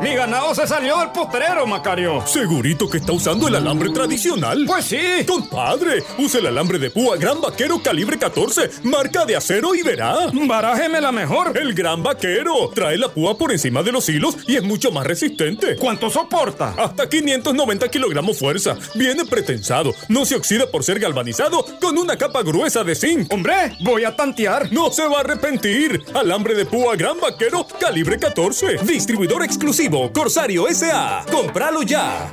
[0.00, 2.26] ¡Mi ganado se salió del postrero, Macario.
[2.26, 4.64] ¿Segurito que está usando el alambre tradicional?
[4.66, 4.98] Pues sí.
[5.26, 10.16] Compadre, use el alambre de púa Gran Vaquero calibre 14, marca de acero y verá.
[10.32, 11.52] Barájeme la mejor.
[11.54, 12.70] El Gran Vaquero.
[12.74, 15.76] Trae la púa por encima de los hilos y es mucho más resistente.
[15.76, 16.74] ¿Cuánto soporta?
[16.78, 18.78] Hasta 590 kilogramos fuerza.
[18.94, 19.92] Viene pretensado.
[20.08, 23.30] No se oxida por ser galvanizado con una capa gruesa de zinc.
[23.30, 24.72] Hombre, voy a tantear.
[24.72, 26.02] No se va a arrepentir.
[26.14, 28.78] Alambre de púa Gran Vaquero calibre 14.
[28.84, 31.24] Distribuidor exclusivo Corsario SA.
[31.30, 32.32] ¡Cómpralo ya!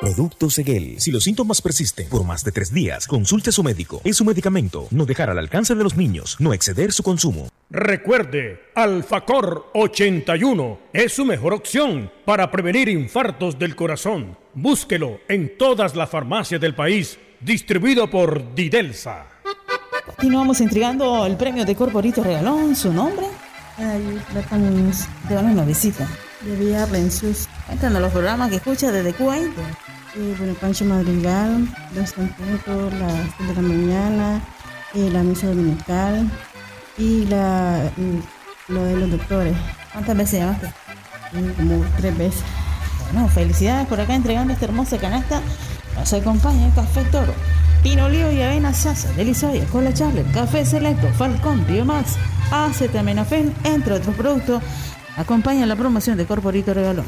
[0.00, 1.00] Producto Seguel.
[1.00, 4.00] Si los síntomas persisten por más de tres días, consulte a su médico.
[4.04, 4.86] Es su medicamento.
[4.92, 6.36] No dejar al alcance de los niños.
[6.38, 7.48] No exceder su consumo.
[7.68, 14.38] Recuerde, Alfacor 81 es su mejor opción para prevenir infartos del corazón.
[14.54, 17.18] Búsquelo en todas las farmacias del país.
[17.40, 19.26] Distribuido por Didelsa.
[20.06, 22.76] Continuamos entregando el premio de Corporito Regalón.
[22.76, 23.26] ¿Su nombre?
[23.76, 26.08] Ahí tratamos de dar una visita.
[26.42, 29.50] De Villa a los programas que escucha desde Kuwait.
[30.16, 34.42] Eh, bueno, Pancho Madrigal, Dos Temputos, las 7 de la mañana,
[34.94, 36.30] eh, la misa dominical
[36.96, 39.56] y la, mm, lo de los doctores.
[39.92, 40.66] ¿Cuántas veces llamaste?
[41.34, 42.42] Eh, como tres veces.
[43.12, 45.42] Bueno, felicidades por acá entregando esta hermosa canasta.
[45.94, 47.34] Nos acompaña el Café Toro.
[47.82, 52.16] Pino Olivo y Avena Sasa, Delisoya, Cola Charlotte, Café Selecto, Falcón, Biomax,
[52.50, 54.62] Acetaminofén, entre otros productos.
[55.16, 57.06] Acompaña la promoción de Corporito Regalón.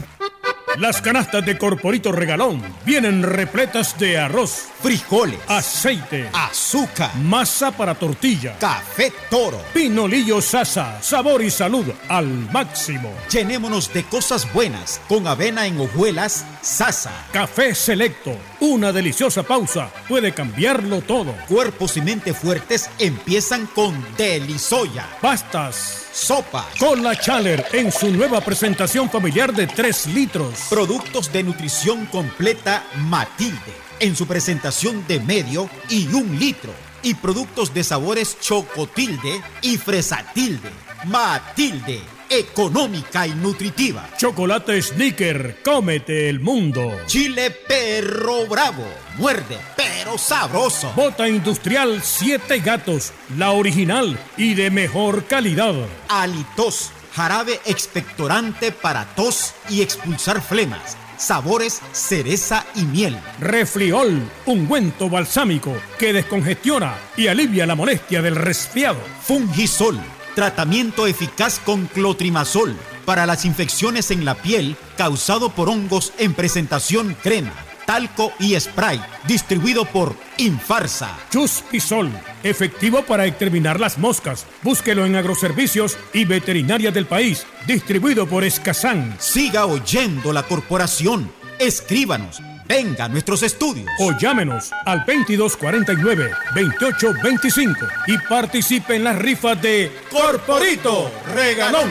[0.76, 8.56] Las canastas de Corporito Regalón vienen repletas de arroz, frijoles, aceite, azúcar, masa para tortilla,
[8.58, 13.12] café toro, pinolillo sasa, sabor y salud al máximo.
[13.30, 17.10] Llenémonos de cosas buenas con avena en hojuelas sasa.
[17.32, 21.34] Café selecto, una deliciosa pausa puede cambiarlo todo.
[21.48, 25.06] Cuerpos y mente fuertes empiezan con Delisoya.
[25.20, 30.66] Pastas, sopa, Cola Chaler en su nueva presentación familiar de 3 litros.
[30.68, 36.72] Productos de nutrición completa Matilde en su presentación de medio y un litro.
[37.02, 40.70] Y productos de sabores Chocotilde y Fresatilde.
[41.06, 44.10] Matilde, económica y nutritiva.
[44.18, 46.92] Chocolate Snicker, cómete el mundo.
[47.06, 48.84] Chile Perro Bravo,
[49.16, 49.58] muerde
[50.02, 50.92] pero sabroso.
[50.96, 55.74] Bota industrial 7 gatos, la original y de mejor calidad.
[56.08, 60.96] Alitos, jarabe expectorante para tos y expulsar flemas.
[61.18, 63.18] Sabores cereza y miel.
[63.40, 69.00] Refliol, ungüento balsámico que descongestiona y alivia la molestia del resfriado.
[69.22, 70.00] Fungisol,
[70.34, 77.14] tratamiento eficaz con clotrimazol para las infecciones en la piel causado por hongos en presentación
[77.22, 77.52] crema,
[77.86, 81.16] talco y spray, distribuido por Infarsa.
[81.30, 82.10] Chuspisol,
[82.42, 84.46] efectivo para exterminar las moscas.
[84.62, 89.16] Búsquelo en agroservicios y veterinarias del país, distribuido por Escazán.
[89.18, 91.32] Siga oyendo la corporación.
[91.58, 92.40] Escríbanos.
[92.66, 93.88] Venga a nuestros estudios.
[93.98, 101.90] O llámenos al 2249-2825 y participe en las rifas de Corporito Regalón.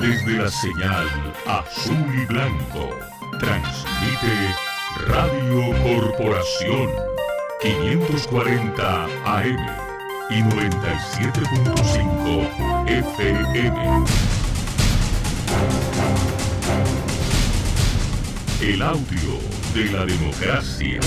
[0.00, 2.90] Desde la señal azul y blanco,
[3.38, 4.54] transmite
[5.06, 6.90] Radio Corporación
[7.62, 9.66] 540 AM
[10.30, 14.04] y 97.5 FM.
[18.62, 19.38] El audio
[19.74, 21.00] de la democracia.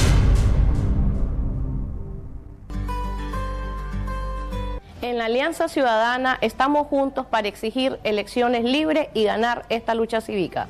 [5.04, 10.68] En la Alianza Ciudadana estamos juntos para exigir elecciones libres y ganar esta lucha cívica.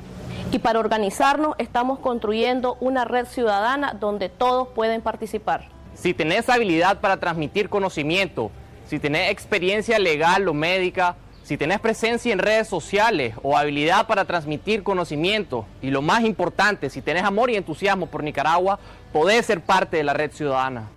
[0.52, 5.69] Y para organizarnos estamos construyendo una red ciudadana donde todos pueden participar.
[5.93, 8.50] Si tenés habilidad para transmitir conocimiento,
[8.88, 14.26] si tenés experiencia legal o médica, si tenés presencia en redes sociales o habilidad para
[14.26, 18.80] transmitir conocimiento, y lo más importante, si tenés amor y entusiasmo por Nicaragua,
[19.12, 20.89] podés ser parte de la red ciudadana.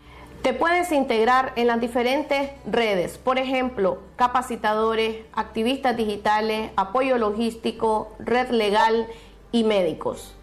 [0.46, 8.50] Te puedes integrar en las diferentes redes, por ejemplo, capacitadores, activistas digitales, apoyo logístico, red
[8.50, 9.08] legal
[9.50, 10.36] y médicos.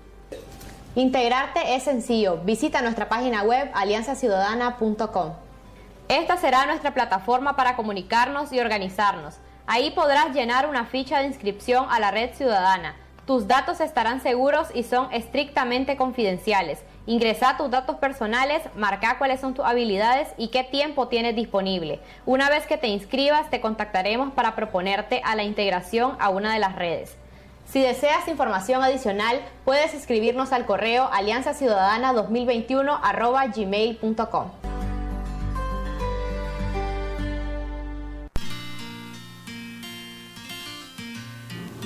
[0.95, 2.41] Integrarte es sencillo.
[2.43, 5.31] Visita nuestra página web alianzaciudadana.com.
[6.09, 9.35] Esta será nuestra plataforma para comunicarnos y organizarnos.
[9.67, 12.97] Ahí podrás llenar una ficha de inscripción a la red ciudadana.
[13.25, 16.79] Tus datos estarán seguros y son estrictamente confidenciales.
[17.05, 21.99] Ingresa tus datos personales, marca cuáles son tus habilidades y qué tiempo tienes disponible.
[22.25, 26.59] Una vez que te inscribas, te contactaremos para proponerte a la integración a una de
[26.59, 27.17] las redes.
[27.65, 32.99] Si deseas información adicional, puedes escribirnos al correo alianzaciudadana2021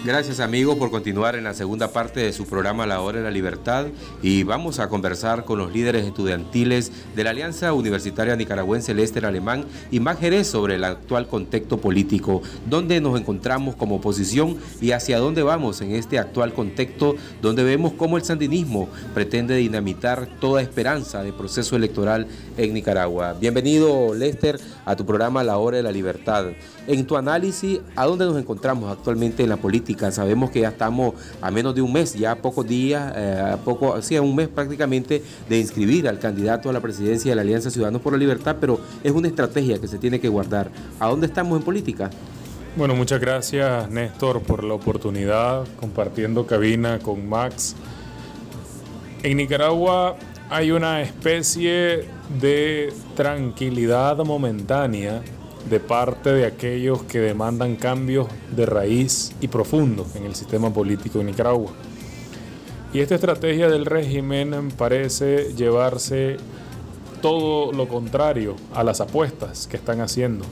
[0.07, 3.29] Gracias amigos por continuar en la segunda parte de su programa La Hora de la
[3.29, 3.87] Libertad
[4.23, 9.65] y vamos a conversar con los líderes estudiantiles de la Alianza Universitaria Nicaragüense Lester Alemán
[9.91, 15.43] y Jerez sobre el actual contexto político, dónde nos encontramos como oposición y hacia dónde
[15.43, 21.33] vamos en este actual contexto donde vemos cómo el sandinismo pretende dinamitar toda esperanza de
[21.33, 23.33] proceso electoral en Nicaragua.
[23.33, 26.45] Bienvenido Lester a tu programa La Hora de la Libertad.
[26.87, 30.09] En tu análisis, ¿a dónde nos encontramos actualmente en la política?
[30.09, 34.17] Sabemos que ya estamos a menos de un mes, ya pocos días, eh, poco, sí,
[34.17, 38.13] un mes prácticamente de inscribir al candidato a la presidencia de la Alianza Ciudadanos por
[38.13, 40.71] la Libertad, pero es una estrategia que se tiene que guardar.
[40.97, 42.09] ¿A dónde estamos en política?
[42.77, 47.75] Bueno, muchas gracias Néstor por la oportunidad, compartiendo cabina con Max.
[49.23, 50.15] En Nicaragua
[50.49, 52.05] hay una especie
[52.39, 55.21] de tranquilidad momentánea
[55.69, 61.19] de parte de aquellos que demandan cambios de raíz y profundos en el sistema político
[61.19, 61.71] de Nicaragua.
[62.93, 66.37] Y esta estrategia del régimen parece llevarse
[67.21, 70.45] todo lo contrario a las apuestas que están haciendo.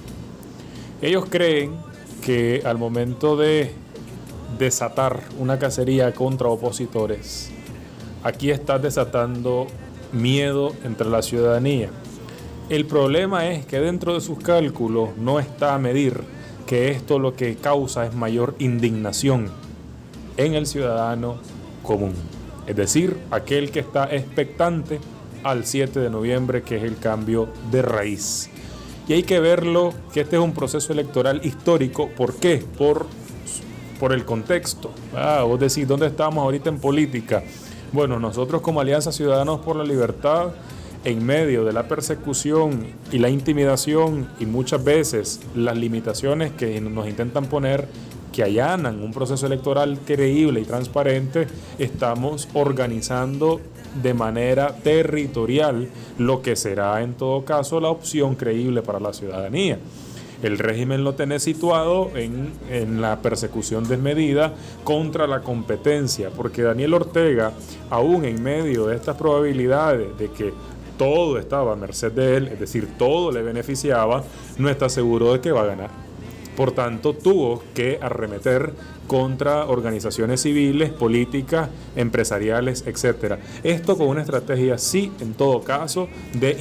[1.02, 1.76] Ellos creen
[2.22, 3.72] que al momento de
[4.58, 7.52] desatar una cacería contra opositores,
[8.24, 9.68] aquí está desatando
[10.12, 11.90] miedo entre la ciudadanía
[12.70, 16.22] el problema es que dentro de sus cálculos no está a medir
[16.66, 19.50] que esto lo que causa es mayor indignación
[20.38, 21.38] en el ciudadano
[21.84, 22.14] común.
[22.66, 25.00] Es decir, aquel que está expectante
[25.44, 28.50] al 7 de noviembre, que es el cambio de raíz.
[29.08, 32.10] Y hay que verlo que este es un proceso electoral histórico.
[32.10, 32.66] ¿Por qué?
[32.78, 33.06] Por,
[34.00, 34.90] por el contexto.
[35.16, 37.44] Ah, vos decís, ¿dónde estamos ahorita en política?
[37.92, 40.48] Bueno, nosotros como Alianza Ciudadanos por la Libertad
[41.06, 47.08] en medio de la persecución y la intimidación y muchas veces las limitaciones que nos
[47.08, 47.88] intentan poner
[48.34, 51.48] que allanan un proceso electoral creíble y transparente,
[51.80, 53.62] estamos organizando
[54.02, 55.88] de manera territorial
[56.18, 59.80] lo que será en todo caso la opción creíble para la ciudadanía.
[60.44, 64.54] El régimen lo tiene situado en, en, la persecución desmedida
[64.84, 67.54] contra la competencia, porque Daniel Ortega,
[67.90, 70.54] aún en medio de estas probabilidades de que
[70.98, 74.24] todo estaba a merced de él, es decir, todo le beneficiaba,
[74.58, 75.90] no está seguro de que va a ganar.
[76.56, 78.72] Por tanto, tuvo que arremeter
[79.08, 83.40] contra organizaciones civiles, políticas, empresariales, etc.
[83.62, 86.56] Esto con una estrategia, sí, en todo caso, de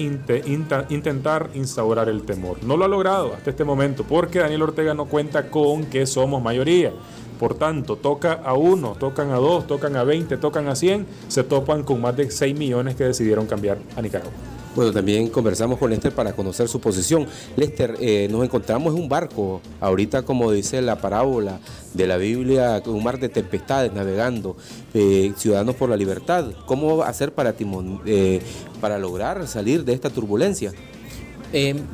[0.90, 2.58] intentar instaurar el temor.
[2.64, 6.42] No lo ha logrado hasta este momento porque Daniel Ortega no cuenta con que somos
[6.42, 6.92] mayoría.
[7.38, 11.44] Por tanto, toca a uno, tocan a dos, tocan a 20, tocan a 100, se
[11.44, 14.32] topan con más de 6 millones que decidieron cambiar a Nicaragua.
[14.74, 17.28] Bueno, también conversamos con Lester para conocer su posición.
[17.56, 21.60] Lester, eh, nos encontramos en un barco, ahorita como dice la parábola
[21.92, 24.56] de la Biblia, un mar de tempestades navegando,
[24.92, 26.46] eh, Ciudadanos por la Libertad.
[26.66, 28.42] ¿Cómo va a hacer para, timón, eh,
[28.80, 30.72] para lograr salir de esta turbulencia?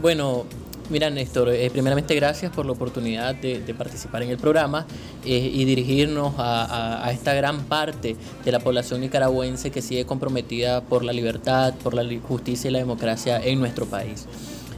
[0.00, 0.46] bueno,
[0.90, 4.86] Mira, Néstor, eh, primeramente gracias por la oportunidad de, participar en el programa
[5.24, 11.04] eh, y dirigirnos a, esta gran parte de la población nicaragüense que sigue comprometida por
[11.04, 14.26] la libertad, por la justicia y la democracia en nuestro país.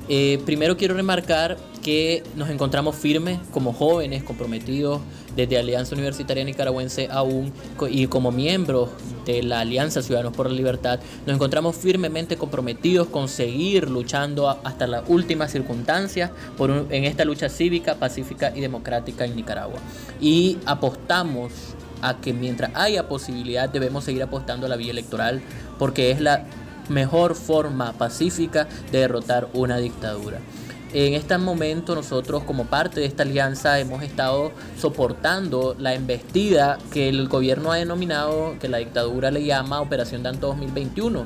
[0.08, 5.00] Eh, primero quiero remarcar que nos encontramos firmes como jóvenes comprometidos
[5.36, 7.52] desde Alianza Universitaria Nicaragüense aún
[7.88, 8.90] y como miembros
[9.24, 14.86] de la Alianza Ciudadanos por la Libertad, nos encontramos firmemente comprometidos con seguir luchando hasta
[14.86, 19.78] las últimas circunstancias por en esta lucha cívica, pacífica y democrática en Nicaragua.
[20.20, 21.52] Y apostamos
[22.02, 25.40] a que mientras haya posibilidad debemos seguir apostando a la vía electoral
[25.78, 26.44] porque es la
[26.88, 30.40] mejor forma pacífica de derrotar una dictadura.
[30.94, 37.08] En este momento nosotros como parte de esta alianza hemos estado soportando la embestida que
[37.08, 41.24] el gobierno ha denominado, que la dictadura le llama Operación Danto 2021,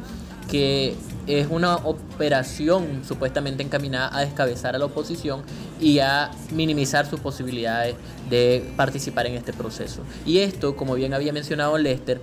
[0.49, 0.95] que
[1.27, 5.43] es una operación supuestamente encaminada a descabezar a la oposición
[5.81, 7.97] y a minimizar sus posibilidades
[8.31, 10.03] de participar en este proceso.
[10.25, 12.21] Y esto, como bien había mencionado Lester,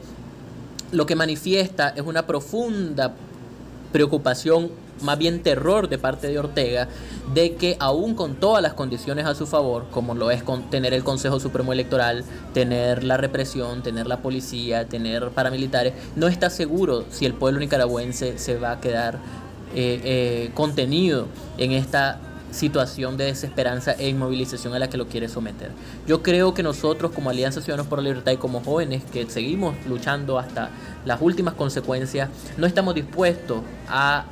[0.94, 3.14] lo que manifiesta es una profunda
[3.91, 4.72] preocupación,
[5.02, 6.88] más bien terror de parte de Ortega,
[7.34, 10.94] de que aún con todas las condiciones a su favor, como lo es con tener
[10.94, 12.24] el Consejo Supremo Electoral,
[12.54, 18.38] tener la represión, tener la policía, tener paramilitares, no está seguro si el pueblo nicaragüense
[18.38, 19.16] se va a quedar
[19.76, 21.28] eh, eh, contenido
[21.58, 22.20] en esta
[22.54, 25.72] situación de desesperanza e inmovilización a la que lo quiere someter.
[26.08, 29.76] Yo creo que nosotros como Alianza Ciudadanos por la Libertad y como jóvenes que seguimos
[29.88, 30.70] luchando hasta
[31.06, 34.26] las últimas consecuencias, no estamos dispuestos a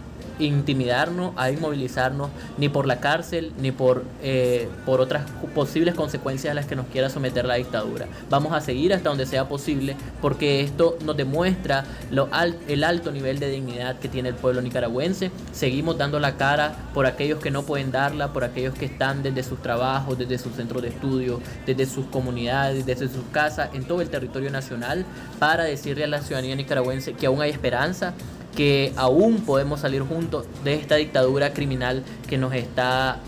[0.45, 6.55] intimidarnos, a inmovilizarnos, ni por la cárcel, ni por, eh, por otras posibles consecuencias a
[6.55, 8.07] las que nos quiera someter la dictadura.
[8.29, 12.29] Vamos a seguir hasta donde sea posible porque esto nos demuestra lo
[12.67, 15.31] el alto nivel de dignidad que tiene el pueblo nicaragüense.
[15.51, 19.43] Seguimos dando la cara por aquellos que no pueden darla, por aquellos que están desde
[19.43, 24.01] sus trabajos, desde sus centros de estudio, desde sus comunidades, desde sus casas, en todo
[24.01, 25.05] el territorio nacional,
[25.39, 28.13] para decirle a la ciudadanía nicaragüense que aún hay esperanza,
[28.55, 33.19] que aún podemos salir juntos de esta dictadura criminal que nos está,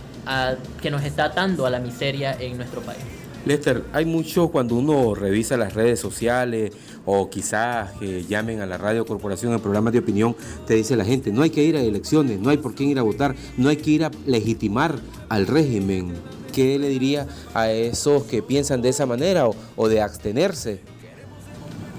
[0.81, 3.03] que nos está atando a la miseria en nuestro país.
[3.45, 6.71] Lester, hay mucho cuando uno revisa las redes sociales
[7.05, 10.33] o quizás que llamen a la radio corporación en programas de opinión,
[10.65, 12.99] te dice la gente, no hay que ir a elecciones, no hay por qué ir
[12.99, 14.97] a votar, no hay que ir a legitimar
[15.27, 16.13] al régimen.
[16.53, 20.79] ¿Qué le diría a esos que piensan de esa manera o de abstenerse?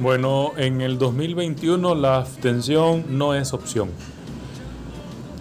[0.01, 3.91] Bueno, en el 2021 la abstención no es opción.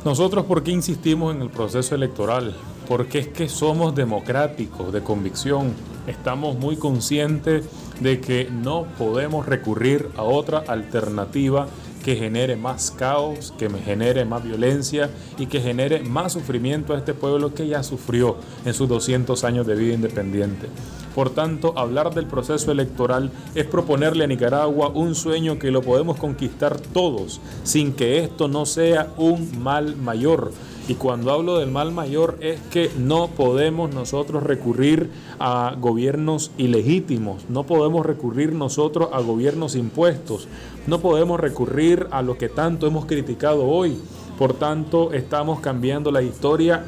[0.06, 2.56] Nosotros, ¿por qué insistimos en el proceso electoral?
[2.88, 5.74] Porque es que somos democráticos, de convicción.
[6.06, 7.66] Estamos muy conscientes
[8.00, 11.66] de que no podemos recurrir a otra alternativa
[12.04, 17.14] que genere más caos, que genere más violencia y que genere más sufrimiento a este
[17.14, 18.36] pueblo que ya sufrió
[18.66, 20.68] en sus 200 años de vida independiente.
[21.16, 26.18] Por tanto, hablar del proceso electoral es proponerle a Nicaragua un sueño que lo podemos
[26.18, 30.52] conquistar todos, sin que esto no sea un mal mayor.
[30.88, 35.10] Y cuando hablo del mal mayor es que no podemos nosotros recurrir
[35.40, 40.50] a gobiernos ilegítimos, no podemos recurrir nosotros a gobiernos impuestos,
[40.86, 43.98] no podemos recurrir a lo que tanto hemos criticado hoy.
[44.38, 46.84] Por tanto, estamos cambiando la historia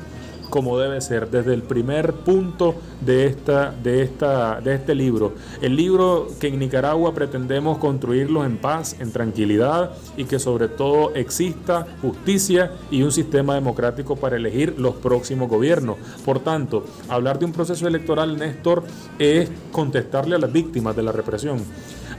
[0.49, 5.33] como debe ser, desde el primer punto de, esta, de, esta, de este libro.
[5.61, 11.13] El libro que en Nicaragua pretendemos construirlo en paz, en tranquilidad y que sobre todo
[11.15, 15.97] exista justicia y un sistema democrático para elegir los próximos gobiernos.
[16.23, 18.83] Por tanto, hablar de un proceso electoral, Néstor,
[19.19, 21.59] es contestarle a las víctimas de la represión.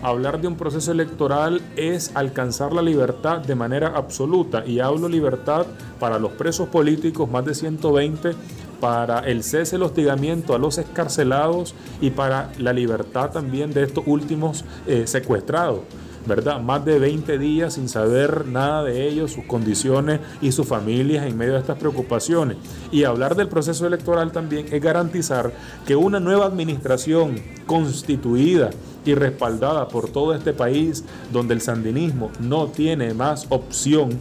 [0.07, 5.66] Hablar de un proceso electoral es alcanzar la libertad de manera absoluta y hablo libertad
[5.98, 8.36] para los presos políticos, más de 120,
[8.80, 14.04] para el cese, el hostigamiento a los escarcelados y para la libertad también de estos
[14.07, 15.80] últimos eh, secuestrados.
[16.27, 16.61] ¿Verdad?
[16.61, 21.37] Más de 20 días sin saber nada de ellos, sus condiciones y sus familias en
[21.37, 22.57] medio de estas preocupaciones.
[22.91, 25.53] Y hablar del proceso electoral también es garantizar
[25.87, 28.70] que una nueva administración constituida
[29.05, 34.18] y respaldada por todo este país, donde el sandinismo no tiene más opción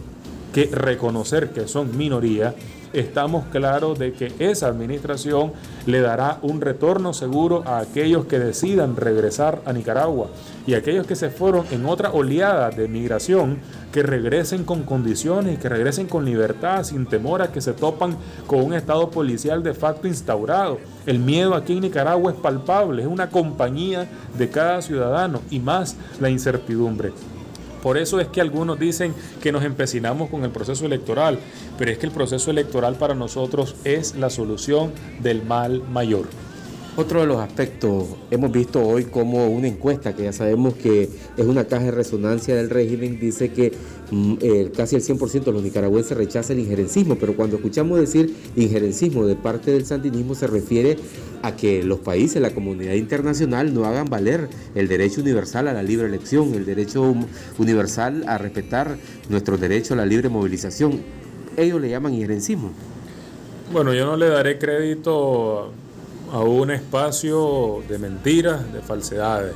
[0.54, 2.54] que reconocer que son minoría,
[3.00, 5.52] estamos claros de que esa administración
[5.86, 10.28] le dará un retorno seguro a aquellos que decidan regresar a Nicaragua
[10.66, 13.58] y aquellos que se fueron en otra oleada de migración,
[13.92, 18.16] que regresen con condiciones y que regresen con libertad, sin temor a que se topan
[18.46, 20.78] con un estado policial de facto instaurado.
[21.06, 25.96] El miedo aquí en Nicaragua es palpable, es una compañía de cada ciudadano y más
[26.20, 27.12] la incertidumbre.
[27.86, 31.38] Por eso es que algunos dicen que nos empecinamos con el proceso electoral,
[31.78, 34.90] pero es que el proceso electoral para nosotros es la solución
[35.22, 36.26] del mal mayor.
[36.96, 41.46] Otro de los aspectos, hemos visto hoy como una encuesta que ya sabemos que es
[41.46, 43.72] una caja de resonancia del régimen, dice que
[44.10, 44.34] mm,
[44.76, 49.36] casi el 100% de los nicaragüenses rechaza el injerencismo, pero cuando escuchamos decir injerencismo de
[49.36, 50.96] parte del sandinismo se refiere
[51.42, 55.82] a que los países, la comunidad internacional no hagan valer el derecho universal a la
[55.82, 57.14] libre elección, el derecho
[57.58, 58.96] universal a respetar
[59.28, 61.00] nuestro derecho a la libre movilización.
[61.56, 62.72] Ellos le llaman injerencismo.
[63.72, 65.72] Bueno, yo no le daré crédito
[66.32, 69.54] a un espacio de mentiras, de falsedades,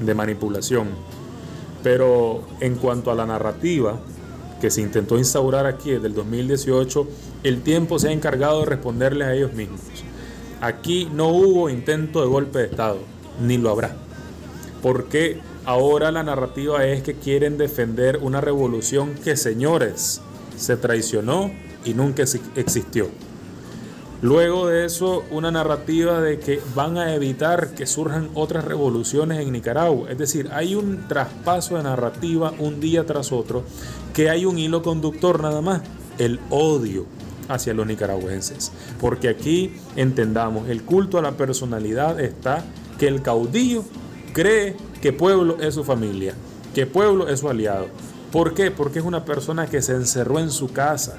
[0.00, 0.88] de manipulación.
[1.86, 4.00] Pero en cuanto a la narrativa
[4.60, 7.06] que se intentó instaurar aquí desde el 2018,
[7.44, 9.78] el tiempo se ha encargado de responderles a ellos mismos.
[10.60, 12.98] Aquí no hubo intento de golpe de Estado,
[13.40, 13.94] ni lo habrá.
[14.82, 20.20] Porque ahora la narrativa es que quieren defender una revolución que, señores,
[20.56, 21.52] se traicionó
[21.84, 22.24] y nunca
[22.56, 23.06] existió.
[24.22, 29.52] Luego de eso, una narrativa de que van a evitar que surjan otras revoluciones en
[29.52, 30.10] Nicaragua.
[30.10, 33.64] Es decir, hay un traspaso de narrativa un día tras otro,
[34.14, 35.82] que hay un hilo conductor nada más,
[36.18, 37.04] el odio
[37.48, 38.72] hacia los nicaragüenses.
[39.00, 42.64] Porque aquí entendamos, el culto a la personalidad está
[42.98, 43.84] que el caudillo
[44.32, 46.32] cree que pueblo es su familia,
[46.74, 47.88] que pueblo es su aliado.
[48.32, 48.70] ¿Por qué?
[48.70, 51.18] Porque es una persona que se encerró en su casa,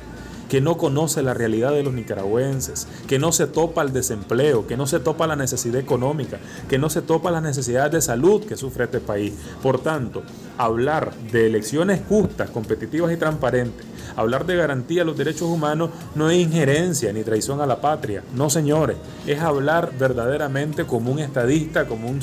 [0.50, 4.78] que no conoce la realidad de los nicaragüenses, que no se topa el desempleo, que
[4.78, 6.40] no se topa la necesidad económica,
[6.70, 9.34] que no se topa las necesidades de salud que sufre este país.
[9.62, 10.24] Por tanto,
[10.58, 13.86] hablar de elecciones justas, competitivas y transparentes,
[14.18, 18.24] hablar de garantía de los derechos humanos no es injerencia ni traición a la patria,
[18.36, 22.22] no señores, es hablar verdaderamente como un estadista, como un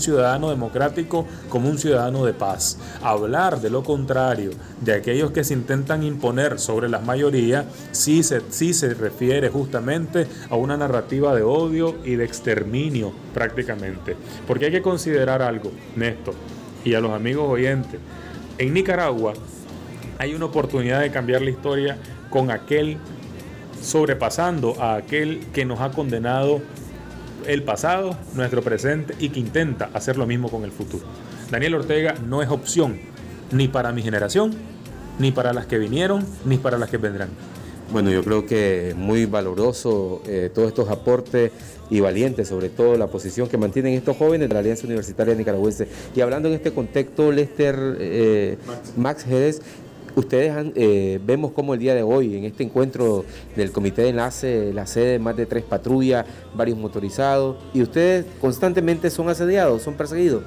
[0.00, 2.76] ciudadano democrático, como un ciudadano de paz.
[3.02, 4.50] Hablar de lo contrario,
[4.80, 10.26] de aquellos que se intentan imponer sobre las mayorías, sí se, sí se refiere justamente
[10.50, 14.16] a una narrativa de odio y de exterminio prácticamente.
[14.46, 16.34] Porque hay que considerar algo, Néstor,
[16.84, 18.00] y a los amigos oyentes.
[18.58, 19.34] En Nicaragua
[20.18, 21.98] hay una oportunidad de cambiar la historia
[22.30, 22.98] con aquel
[23.82, 26.60] sobrepasando a aquel que nos ha condenado
[27.46, 31.04] el pasado, nuestro presente y que intenta hacer lo mismo con el futuro.
[31.50, 32.98] Daniel Ortega no es opción
[33.50, 34.54] ni para mi generación,
[35.18, 37.28] ni para las que vinieron, ni para las que vendrán.
[37.92, 41.52] Bueno, yo creo que muy valoroso eh, todos estos aportes
[41.90, 45.86] y valientes, sobre todo la posición que mantienen estos jóvenes de la Alianza Universitaria Nicaragüense.
[46.16, 48.56] Y hablando en este contexto, Lester eh,
[48.96, 49.60] Max Jerez,
[50.14, 53.24] Ustedes han, eh, vemos como el día de hoy, en este encuentro
[53.56, 59.10] del Comité de Enlace, la sede, más de tres patrullas, varios motorizados, y ustedes constantemente
[59.10, 60.42] son asediados, son perseguidos.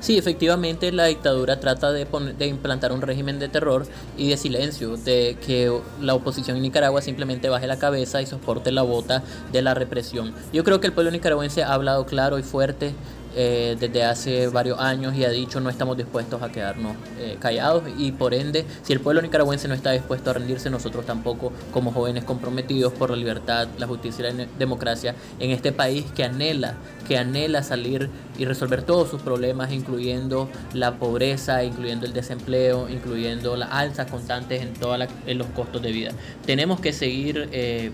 [0.00, 2.06] Sí, efectivamente la dictadura trata de
[2.46, 3.84] implantar un régimen de terror
[4.16, 8.70] y de silencio, de que la oposición en Nicaragua simplemente baje la cabeza y soporte
[8.70, 10.32] la bota de la represión.
[10.52, 12.92] Yo creo que el pueblo nicaragüense ha hablado claro y fuerte
[13.40, 17.84] eh, desde hace varios años y ha dicho no estamos dispuestos a quedarnos eh, callados
[17.96, 21.92] y por ende si el pueblo nicaragüense no está dispuesto a rendirse nosotros tampoco como
[21.92, 26.74] jóvenes comprometidos por la libertad, la justicia y la democracia en este país que anhela
[27.06, 33.56] que anhela salir y resolver todos sus problemas incluyendo la pobreza, incluyendo el desempleo, incluyendo
[33.56, 36.10] las alzas constantes en todos los costos de vida.
[36.44, 37.92] Tenemos que seguir eh,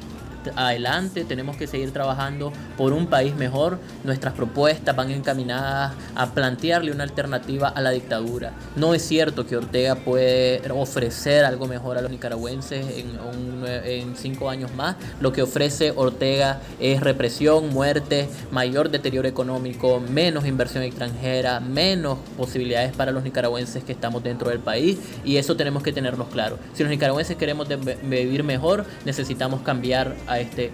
[0.57, 3.78] adelante, tenemos que seguir trabajando por un país mejor.
[4.05, 8.53] Nuestras propuestas van encaminadas a plantearle una alternativa a la dictadura.
[8.76, 14.51] No es cierto que Ortega puede ofrecer algo mejor a los nicaragüenses en, un, cinco
[14.51, 14.97] años más.
[15.20, 22.95] Lo que ofrece Ortega es represión, muerte, mayor deterioro económico, menos inversión extranjera, menos posibilidades
[22.95, 26.59] para los nicaragüenses que estamos dentro del país y eso tenemos que tenernos claro.
[26.74, 27.68] Si los nicaragüenses queremos
[28.03, 30.70] vivir mejor, necesitamos cambiar este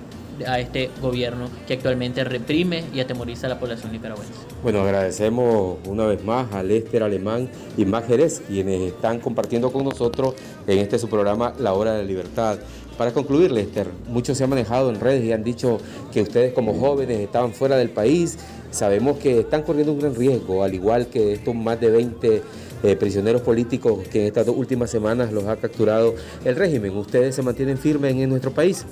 [0.46, 4.32] a este gobierno que actualmente reprime y atemoriza a la población nicaragüense.
[4.62, 9.84] Bueno, agradecemos una vez más a Lester Alemán y Max Jerez, quienes están compartiendo con
[9.84, 10.34] nosotros
[10.66, 12.58] en este su programa La Hora de la Libertad.
[12.96, 15.78] Para concluir, Lester, muchos se han manejado en redes y han dicho
[16.12, 18.38] que ustedes como jóvenes estaban fuera del país.
[18.70, 22.42] Sabemos que están corriendo un gran riesgo, al igual que estos más de 20
[22.82, 26.96] eh, prisioneros políticos que en estas dos últimas semanas los ha capturado el régimen.
[26.96, 28.84] ¿Ustedes se mantienen firmes en nuestro país?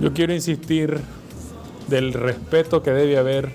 [0.00, 1.00] Yo quiero insistir
[1.86, 3.52] del respeto que debe haber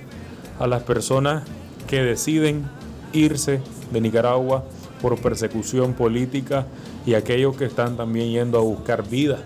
[0.58, 1.44] a las personas
[1.88, 2.64] que deciden
[3.12, 3.60] irse
[3.92, 4.64] de Nicaragua
[5.02, 6.66] por persecución política
[7.06, 9.44] y aquellos que están también yendo a buscar vida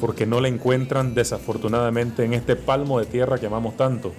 [0.00, 4.12] porque no la encuentran desafortunadamente en este palmo de tierra que amamos tanto.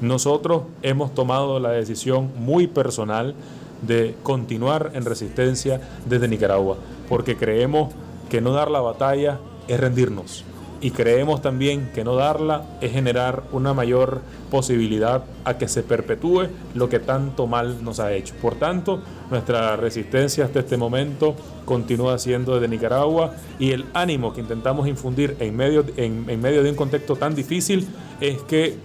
[0.00, 3.34] Nosotros hemos tomado la decisión muy personal
[3.82, 6.76] de continuar en resistencia desde Nicaragua,
[7.08, 7.92] porque creemos
[8.30, 9.38] que no dar la batalla
[9.68, 10.44] es rendirnos
[10.80, 14.20] y creemos también que no darla es generar una mayor
[14.50, 18.34] posibilidad a que se perpetúe lo que tanto mal nos ha hecho.
[18.40, 19.00] Por tanto,
[19.30, 25.36] nuestra resistencia hasta este momento continúa siendo desde Nicaragua y el ánimo que intentamos infundir
[25.40, 27.86] en medio, en, en medio de un contexto tan difícil
[28.20, 28.76] es que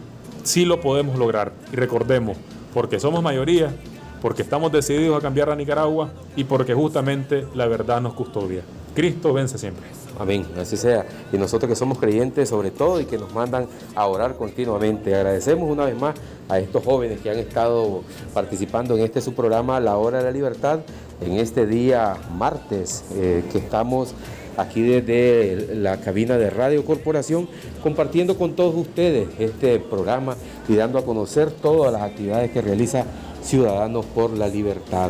[0.43, 1.51] sí lo podemos lograr.
[1.71, 2.37] Y recordemos,
[2.73, 3.73] porque somos mayoría,
[4.21, 8.61] porque estamos decididos a cambiar a Nicaragua y porque justamente la verdad nos custodia.
[8.95, 10.00] Cristo vence siempre.
[10.21, 11.03] Amén, así sea.
[11.33, 13.65] Y nosotros que somos creyentes sobre todo y que nos mandan
[13.95, 15.15] a orar continuamente.
[15.15, 16.15] Agradecemos una vez más
[16.47, 20.31] a estos jóvenes que han estado participando en este su programa La Hora de la
[20.31, 20.81] Libertad
[21.21, 24.13] en este día martes eh, que estamos
[24.57, 27.47] aquí desde la cabina de Radio Corporación
[27.81, 30.35] compartiendo con todos ustedes este programa
[30.67, 33.05] y dando a conocer todas las actividades que realiza
[33.41, 35.09] Ciudadanos por la Libertad.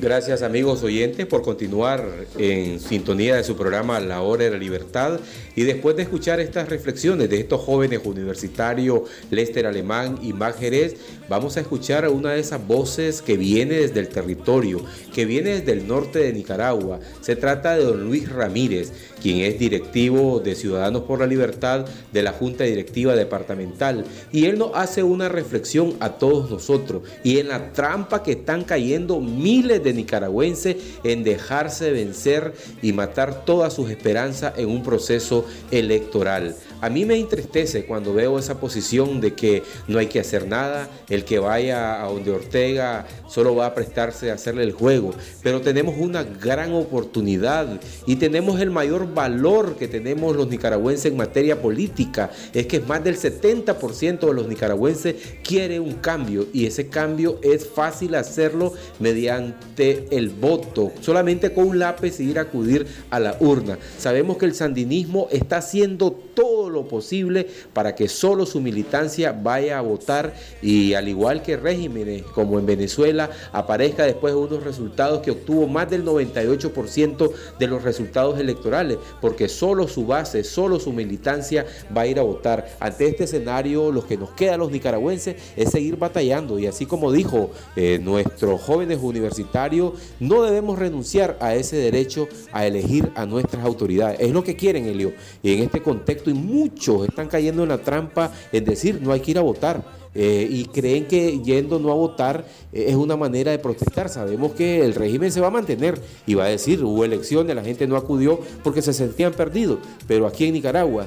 [0.00, 2.04] Gracias amigos oyentes por continuar
[2.38, 5.18] en sintonía de su programa La Hora de la Libertad
[5.58, 10.94] y después de escuchar estas reflexiones de estos jóvenes universitarios Lester Alemán y Mac Jerez,
[11.28, 14.80] vamos a escuchar a una de esas voces que viene desde el territorio,
[15.12, 17.00] que viene desde el norte de Nicaragua.
[17.22, 22.22] Se trata de don Luis Ramírez, quien es directivo de Ciudadanos por la Libertad de
[22.22, 27.48] la Junta Directiva Departamental y él nos hace una reflexión a todos nosotros y en
[27.48, 33.90] la trampa que están cayendo miles de nicaragüenses en dejarse vencer y matar todas sus
[33.90, 36.54] esperanzas en un proceso electoral.
[36.80, 40.88] A mí me entristece cuando veo esa posición de que no hay que hacer nada,
[41.08, 45.12] el que vaya a donde Ortega solo va a prestarse a hacerle el juego,
[45.42, 51.16] pero tenemos una gran oportunidad y tenemos el mayor valor que tenemos los nicaragüenses en
[51.16, 56.88] materia política, es que más del 70% de los nicaragüenses quiere un cambio y ese
[56.88, 62.86] cambio es fácil hacerlo mediante el voto, solamente con un lápiz y ir a acudir
[63.10, 63.78] a la urna.
[63.98, 69.78] Sabemos que el sandinismo está haciendo todo lo posible para que solo su militancia vaya
[69.78, 75.20] a votar y al igual que regímenes como en Venezuela aparezca después de unos resultados
[75.20, 80.92] que obtuvo más del 98% de los resultados electorales, porque solo su base, solo su
[80.92, 81.66] militancia
[81.96, 82.68] va a ir a votar.
[82.80, 86.86] Ante este escenario, lo que nos queda a los nicaragüenses es seguir batallando y así
[86.86, 93.26] como dijo eh, nuestros jóvenes universitarios, no debemos renunciar a ese derecho a elegir a
[93.26, 94.20] nuestras autoridades.
[94.20, 95.12] Es lo que quieren, Elio.
[95.42, 99.20] Y en este contexto, y muchos están cayendo en la trampa en decir no hay
[99.20, 99.98] que ir a votar.
[100.14, 104.08] Eh, y creen que yendo no a votar eh, es una manera de protestar.
[104.08, 107.62] Sabemos que el régimen se va a mantener y va a decir, hubo elecciones, la
[107.62, 109.78] gente no acudió porque se sentían perdidos.
[110.08, 111.06] Pero aquí en Nicaragua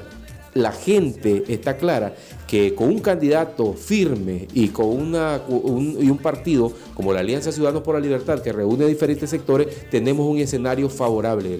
[0.53, 2.13] la gente está clara
[2.47, 7.51] que con un candidato firme y con una, un, y un partido como la Alianza
[7.51, 11.59] Ciudadanos por la Libertad que reúne diferentes sectores, tenemos un escenario favorable.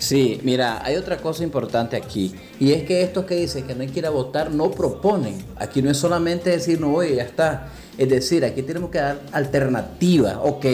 [0.00, 3.82] Sí, mira, hay otra cosa importante aquí, y es que estos que dicen que no
[3.82, 5.44] hay que ir a votar no proponen.
[5.56, 7.68] Aquí no es solamente decir no voy ya está.
[7.98, 10.40] Es decir, aquí tenemos que dar alternativa.
[10.42, 10.64] Ok,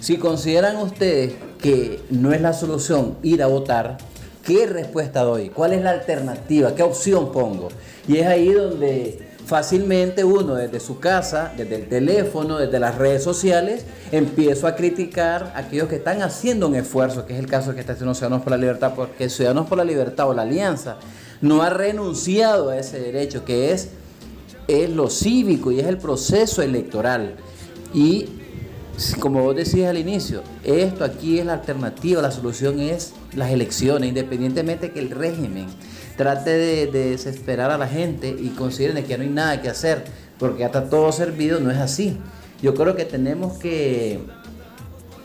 [0.00, 3.98] si consideran ustedes que no es la solución ir a votar,
[4.44, 5.50] ¿qué respuesta doy?
[5.50, 6.74] ¿Cuál es la alternativa?
[6.74, 7.68] ¿Qué opción pongo?
[8.08, 13.22] Y es ahí donde fácilmente uno desde su casa, desde el teléfono, desde las redes
[13.22, 17.74] sociales, empiezo a criticar a aquellos que están haciendo un esfuerzo, que es el caso
[17.74, 20.96] que está haciendo Ciudadanos por la Libertad, porque Ciudadanos por la Libertad o la Alianza
[21.40, 23.88] no ha renunciado a ese derecho, que es,
[24.68, 27.34] es lo cívico y es el proceso electoral.
[27.92, 28.26] Y
[29.18, 34.08] como vos decías al inicio, esto aquí es la alternativa, la solución es las elecciones,
[34.08, 35.66] independientemente que el régimen
[36.22, 40.04] trate de, desesperar a la gente y consideren que no hay nada que hacer,
[40.38, 42.16] porque ya está todo servido, no es así.
[42.62, 44.20] Yo creo que tenemos que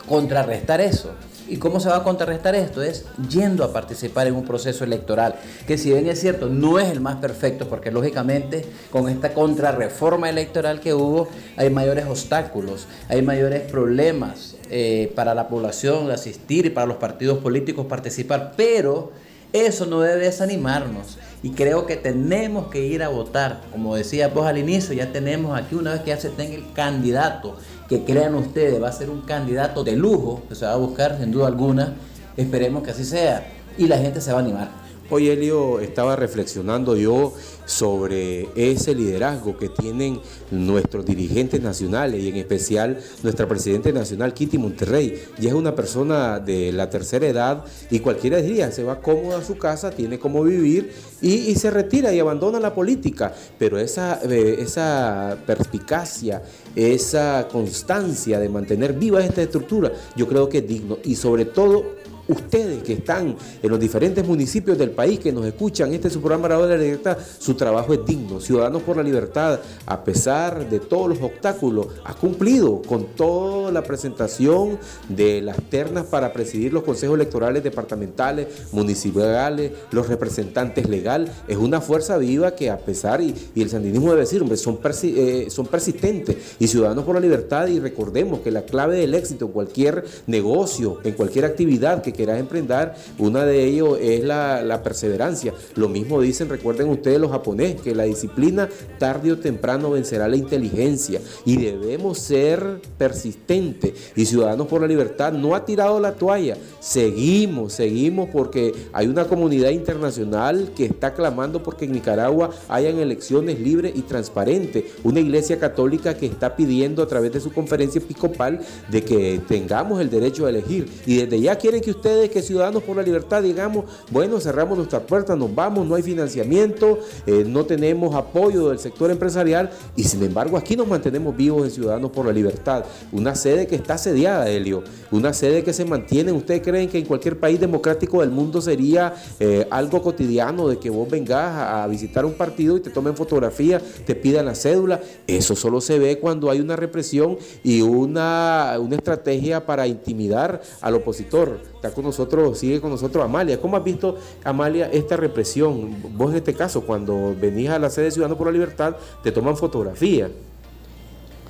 [0.07, 1.11] contrarrestar eso.
[1.47, 2.81] ¿Y cómo se va a contrarrestar esto?
[2.81, 5.35] Es yendo a participar en un proceso electoral,
[5.67, 10.29] que si bien es cierto, no es el más perfecto, porque lógicamente con esta contrarreforma
[10.29, 16.69] electoral que hubo, hay mayores obstáculos, hay mayores problemas eh, para la población asistir y
[16.71, 19.11] para los partidos políticos participar, pero
[19.53, 23.61] eso no debe desanimarnos y creo que tenemos que ir a votar.
[23.71, 26.71] Como decía vos al inicio, ya tenemos aquí una vez que ya se tenga el
[26.73, 27.55] candidato,
[27.87, 31.17] que crean ustedes va a ser un candidato de lujo, que se va a buscar
[31.19, 31.93] sin duda alguna,
[32.35, 34.86] esperemos que así sea y la gente se va a animar.
[35.09, 37.33] Hoy Elio estaba reflexionando yo
[37.65, 40.19] sobre ese liderazgo que tienen
[40.51, 45.23] nuestros dirigentes nacionales y en especial nuestra presidenta nacional Kitty Monterrey.
[45.39, 49.43] Ya es una persona de la tercera edad y cualquiera diría, se va cómodo a
[49.45, 50.91] su casa, tiene cómo vivir
[51.21, 53.33] y, se retira y abandona la política.
[53.57, 56.43] Pero esa, eh, esa perspicacia,
[56.75, 61.95] esa constancia de mantener viva esta estructura, yo creo que es digno y sobre todo
[62.27, 66.21] ustedes que están en los diferentes municipios del país que nos escuchan, este es su
[66.21, 68.39] programa de la Libertad, su trabajo es digno.
[68.39, 73.83] Ciudadanos por la Libertad, a pesar de todos los obstáculos, ha cumplido con toda la
[73.83, 74.77] presentación
[75.09, 81.31] de las ternas para presidir los consejos electorales departamentales, municipales, los representantes legal.
[81.47, 85.47] Es una fuerza viva que a pesar, y, el sandinismo debe decir, hombre, son, eh,
[85.49, 86.55] son persistentes.
[86.59, 90.99] Y Ciudadanos por la Libertad, y recordemos que la clave del éxito en cualquier negocio,
[91.03, 95.53] en cualquier actividad que quieras emprender, una de ellos es la, perseverancia.
[95.75, 98.67] Lo mismo dicen, recuerden ustedes los japoneses, que la disciplina
[98.99, 103.93] tarde o temprano vencerá la inteligencia y debemos ser persistentes.
[104.15, 109.25] Y Ciudadanos por la Libertad no ha tirado la toalla, seguimos, seguimos porque hay una
[109.25, 115.59] comunidad internacional que está clamando porque en Nicaragua hayan elecciones libres y transparentes, una iglesia
[115.59, 118.59] católica que está pidiendo a través de su conferencia episcopal
[118.89, 120.87] de que tengamos el derecho a elegir.
[121.05, 125.03] Y desde ya quieren que ustedes, que Ciudadanos por la Libertad, digamos, bueno, cerramos nuestras
[125.03, 130.23] puertas, nos vamos, no hay financiamiento, eh, no tenemos apoyo del sector empresarial y sin
[130.23, 132.85] embargo aquí nos mantenemos vivos en Ciudadanos por la Libertad.
[133.11, 136.31] Una sede que está asediada, Helio, una sede que se mantiene.
[136.31, 140.89] ¿Ustedes creen que en cualquier país democrático del mundo sería eh, algo cotidiano de que
[140.89, 145.01] vos vengas a, a visitar un partido y te tomen fotografía, te pidan la cédula?
[145.27, 150.95] Eso solo se ve cuando hay una represión y una, una estrategia para intimidar al
[150.95, 151.59] opositor.
[151.91, 153.59] Con nosotros, sigue con nosotros Amalia.
[153.59, 155.95] ¿Cómo has visto, Amalia, esta represión?
[156.15, 159.31] Vos en este caso, cuando venís a la sede de Ciudadanos por la Libertad, te
[159.31, 160.29] toman fotografía.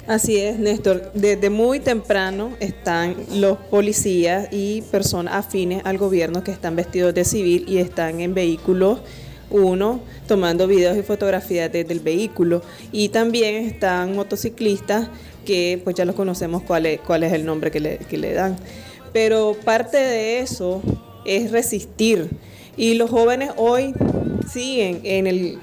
[0.07, 1.11] Así es, Néstor.
[1.13, 7.25] Desde muy temprano están los policías y personas afines al gobierno que están vestidos de
[7.25, 9.01] civil y están en vehículos,
[9.49, 12.61] uno, tomando videos y fotografías desde el vehículo.
[12.93, 15.09] Y también están motociclistas
[15.45, 18.33] que pues ya los conocemos cuál es, cuál es el nombre que le, que le
[18.33, 18.55] dan.
[19.13, 20.81] Pero parte de eso
[21.25, 22.29] es resistir.
[22.75, 23.93] Y los jóvenes hoy
[24.51, 25.59] siguen en el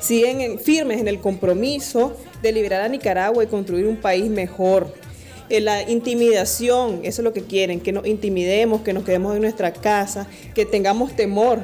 [0.00, 4.92] siguen en- firmes en el compromiso de liberar a Nicaragua y construir un país mejor.
[5.48, 9.42] Eh, La intimidación, eso es lo que quieren, que nos intimidemos, que nos quedemos en
[9.42, 11.60] nuestra casa, que tengamos temor.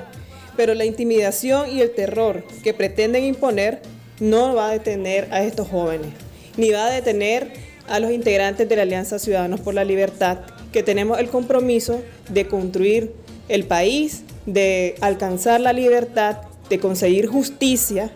[0.56, 3.80] Pero la intimidación y el terror que pretenden imponer
[4.20, 6.08] no va a detener a estos jóvenes,
[6.56, 7.52] ni va a detener
[7.88, 10.38] a los integrantes de la Alianza Ciudadanos por la Libertad,
[10.72, 13.12] que tenemos el compromiso de construir
[13.48, 18.10] el país, de alcanzar la libertad, de conseguir justicia,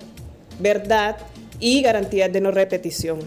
[0.60, 1.16] verdad
[1.58, 3.18] y garantías de no repetición.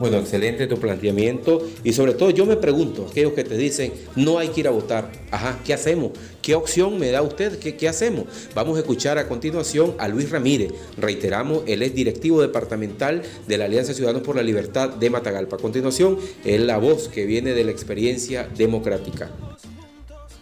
[0.00, 4.38] Bueno, excelente tu planteamiento y sobre todo yo me pregunto, aquellos que te dicen no
[4.38, 6.10] hay que ir a votar, ajá, ¿qué hacemos?
[6.42, 7.60] ¿Qué opción me da usted?
[7.60, 8.24] ¿Qué, hacemos?
[8.56, 13.66] Vamos a escuchar a continuación a Luis Ramírez, reiteramos, él es directivo departamental de la
[13.66, 15.56] Alianza Ciudadanos por la Libertad de Matagalpa.
[15.56, 19.30] A continuación, es la voz que viene de la experiencia democrática.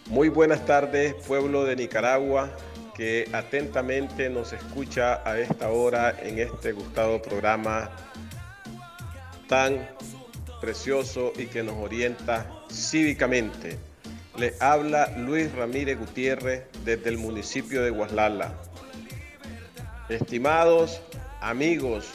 [0.09, 2.57] Muy buenas tardes, pueblo de Nicaragua,
[2.97, 7.91] que atentamente nos escucha a esta hora en este gustado programa
[9.49, 9.89] tan
[10.61, 13.79] precioso y que nos orienta cívicamente.
[14.39, 18.55] Le habla Luis Ramírez Gutiérrez desde el municipio de Guaslala.
[20.09, 21.03] Estimados
[21.41, 22.07] amigos,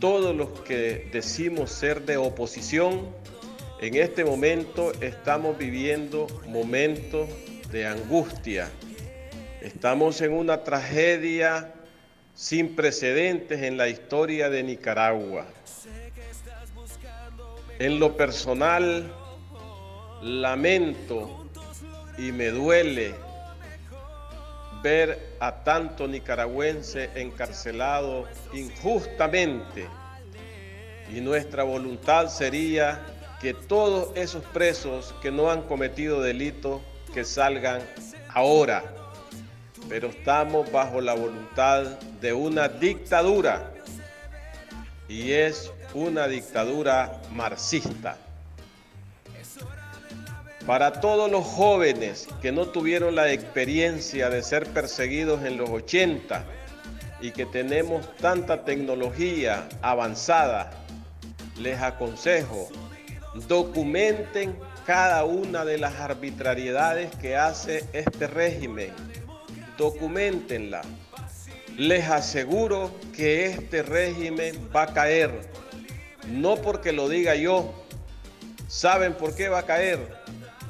[0.00, 3.08] todos los que decimos ser de oposición,
[3.80, 7.28] en este momento estamos viviendo momentos
[7.72, 8.70] de angustia.
[9.60, 11.72] Estamos en una tragedia
[12.34, 15.46] sin precedentes en la historia de Nicaragua.
[17.78, 19.12] En lo personal,
[20.22, 21.46] lamento
[22.18, 23.14] y me duele
[24.82, 29.86] ver a tanto nicaragüense encarcelado injustamente.
[31.14, 33.00] Y nuestra voluntad sería
[33.40, 36.80] que todos esos presos que no han cometido delito,
[37.12, 37.82] que salgan
[38.28, 38.84] ahora.
[39.88, 41.84] Pero estamos bajo la voluntad
[42.20, 43.72] de una dictadura
[45.08, 48.16] y es una dictadura marxista.
[50.66, 56.44] Para todos los jóvenes que no tuvieron la experiencia de ser perseguidos en los 80
[57.20, 60.70] y que tenemos tanta tecnología avanzada,
[61.58, 62.68] les aconsejo,
[63.48, 68.92] documenten cada una de las arbitrariedades que hace este régimen.
[69.78, 70.82] Documentenla.
[71.76, 75.50] Les aseguro que este régimen va a caer.
[76.28, 77.72] No porque lo diga yo.
[78.68, 79.98] ¿Saben por qué va a caer?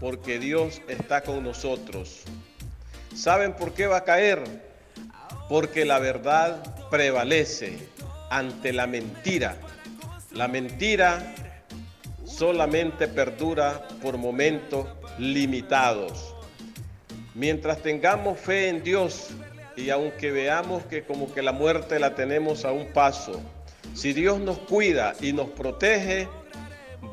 [0.01, 2.23] Porque Dios está con nosotros.
[3.15, 4.43] ¿Saben por qué va a caer?
[5.49, 7.79] Porque la verdad prevalece
[8.31, 9.57] ante la mentira.
[10.33, 11.35] La mentira
[12.25, 14.89] solamente perdura por momentos
[15.19, 16.35] limitados.
[17.35, 19.29] Mientras tengamos fe en Dios
[19.77, 23.41] y aunque veamos que como que la muerte la tenemos a un paso,
[23.95, 26.29] si Dios nos cuida y nos protege,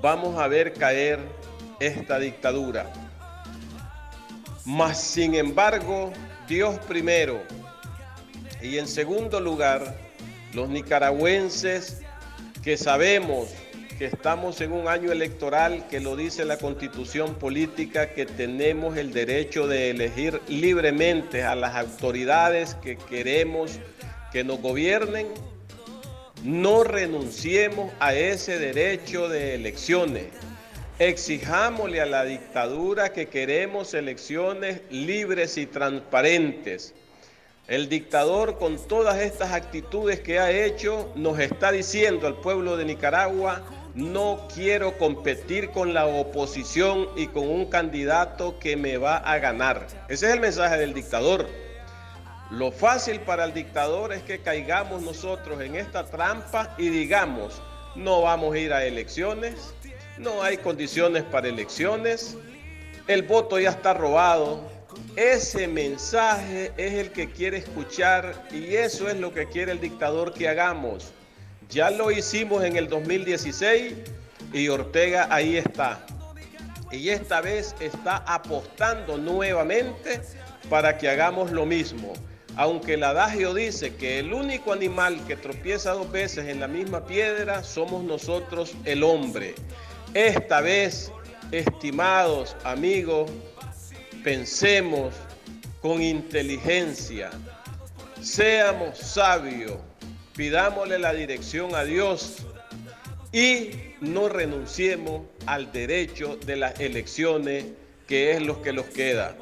[0.01, 1.19] vamos a ver caer
[1.80, 2.91] esta dictadura.
[4.65, 6.11] Mas sin embargo,
[6.47, 7.41] Dios primero
[8.61, 9.95] y en segundo lugar,
[10.53, 12.01] los nicaragüenses
[12.63, 13.49] que sabemos
[13.97, 19.11] que estamos en un año electoral que lo dice la constitución política, que tenemos el
[19.11, 23.80] derecho de elegir libremente a las autoridades que queremos
[24.32, 25.27] que nos gobiernen,
[26.43, 30.27] no renunciemos a ese derecho de elecciones.
[30.97, 36.93] Exijámosle a la dictadura que queremos elecciones libres y transparentes.
[37.67, 42.85] El dictador con todas estas actitudes que ha hecho nos está diciendo al pueblo de
[42.85, 43.63] Nicaragua,
[43.95, 49.87] no quiero competir con la oposición y con un candidato que me va a ganar.
[50.07, 51.47] Ese es el mensaje del dictador.
[52.52, 57.62] Lo fácil para el dictador es que caigamos nosotros en esta trampa y digamos,
[57.95, 59.76] no vamos a ir a elecciones,
[60.18, 62.36] no hay condiciones para elecciones,
[63.08, 64.68] el voto ya está robado.
[65.16, 70.34] Ese mensaje es el que quiere escuchar y eso es lo que quiere el dictador
[70.34, 71.14] que hagamos.
[71.70, 73.93] Ya lo hicimos en el 2016
[74.54, 76.04] y Ortega ahí está.
[76.91, 80.22] Y esta vez está apostando nuevamente
[80.68, 82.14] para que hagamos lo mismo.
[82.60, 87.05] Aunque el adagio dice que el único animal que tropieza dos veces en la misma
[87.05, 89.55] piedra somos nosotros el hombre.
[90.14, 91.10] Esta vez,
[91.53, 93.32] estimados amigos,
[94.26, 95.14] pensemos
[95.82, 97.30] con inteligencia,
[98.20, 99.78] seamos sabios,
[100.36, 102.39] pidámosle la dirección a Dios
[103.32, 103.70] y
[104.01, 107.68] no renunciemos al derecho de las elecciones,
[108.05, 109.38] que es lo que nos queda.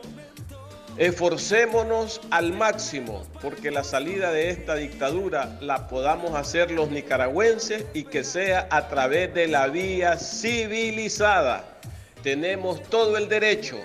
[0.97, 8.05] Esforcémonos al máximo porque la salida de esta dictadura la podamos hacer los nicaragüenses y
[8.05, 11.65] que sea a través de la vía civilizada.
[12.23, 13.77] Tenemos todo el derecho.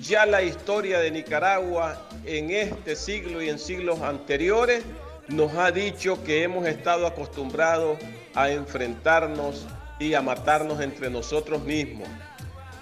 [0.00, 4.82] Ya la historia de Nicaragua en este siglo y en siglos anteriores
[5.28, 7.96] nos ha dicho que hemos estado acostumbrados
[8.34, 9.68] a enfrentarnos
[10.00, 12.08] y a matarnos entre nosotros mismos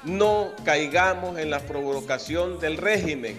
[0.05, 3.37] no caigamos en la provocación del régimen.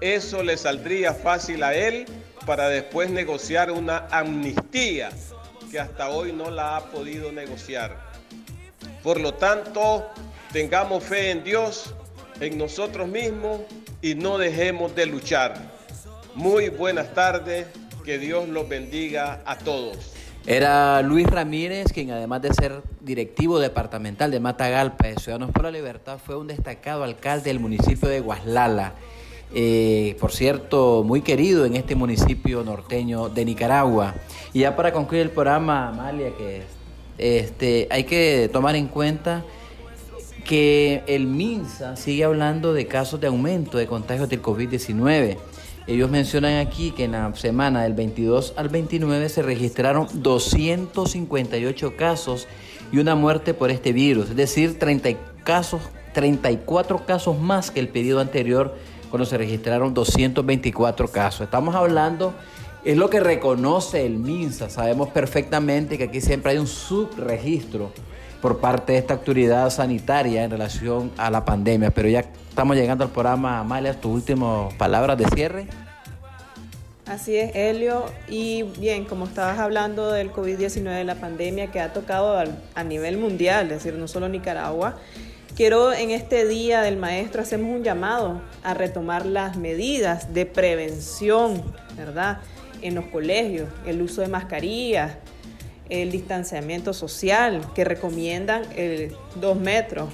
[0.00, 2.06] Eso le saldría fácil a él
[2.46, 5.10] para después negociar una amnistía
[5.70, 7.96] que hasta hoy no la ha podido negociar.
[9.02, 10.08] Por lo tanto,
[10.52, 11.94] tengamos fe en Dios,
[12.40, 13.60] en nosotros mismos
[14.02, 15.54] y no dejemos de luchar.
[16.34, 17.66] Muy buenas tardes,
[18.04, 20.14] que Dios los bendiga a todos.
[20.46, 25.70] Era Luis Ramírez, quien además de ser directivo departamental de Matagalpa de Ciudadanos por la
[25.70, 28.94] Libertad, fue un destacado alcalde del municipio de Guaslala.
[29.52, 34.14] Eh, por cierto, muy querido en este municipio norteño de Nicaragua.
[34.52, 36.62] Y ya para concluir el programa, Amalia, que
[37.18, 39.44] este, hay que tomar en cuenta
[40.44, 45.36] que el MINSA sigue hablando de casos de aumento de contagios del COVID-19.
[45.86, 52.46] Ellos mencionan aquí que en la semana del 22 al 29 se registraron 258 casos
[52.92, 55.10] y una muerte por este virus, es decir, 30
[55.44, 55.80] casos,
[56.12, 58.76] 34 casos más que el periodo anterior
[59.10, 61.42] cuando se registraron 224 casos.
[61.42, 62.34] Estamos hablando,
[62.84, 67.92] es lo que reconoce el MINSA, sabemos perfectamente que aquí siempre hay un subregistro
[68.40, 71.90] por parte de esta autoridad sanitaria en relación a la pandemia.
[71.90, 75.66] Pero ya estamos llegando al programa, Amalia, tus últimas palabras de cierre.
[77.06, 78.04] Así es, Helio.
[78.28, 82.42] Y bien, como estabas hablando del COVID-19, de la pandemia que ha tocado
[82.74, 84.96] a nivel mundial, es decir, no solo Nicaragua,
[85.56, 91.62] quiero en este Día del Maestro hacemos un llamado a retomar las medidas de prevención,
[91.96, 92.38] ¿verdad?
[92.80, 95.16] En los colegios, el uso de mascarillas,
[95.90, 100.08] el distanciamiento social, que recomiendan el 2 metros,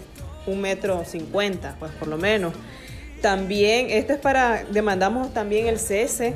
[0.46, 2.54] un metro 50, pues por lo menos.
[3.20, 6.34] También, esto es para, demandamos también el cese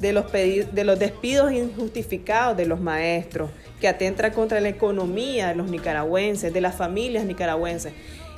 [0.00, 3.50] de los, de los despidos injustificados de los maestros,
[3.80, 7.92] que atenta contra la economía de los nicaragüenses, de las familias nicaragüenses.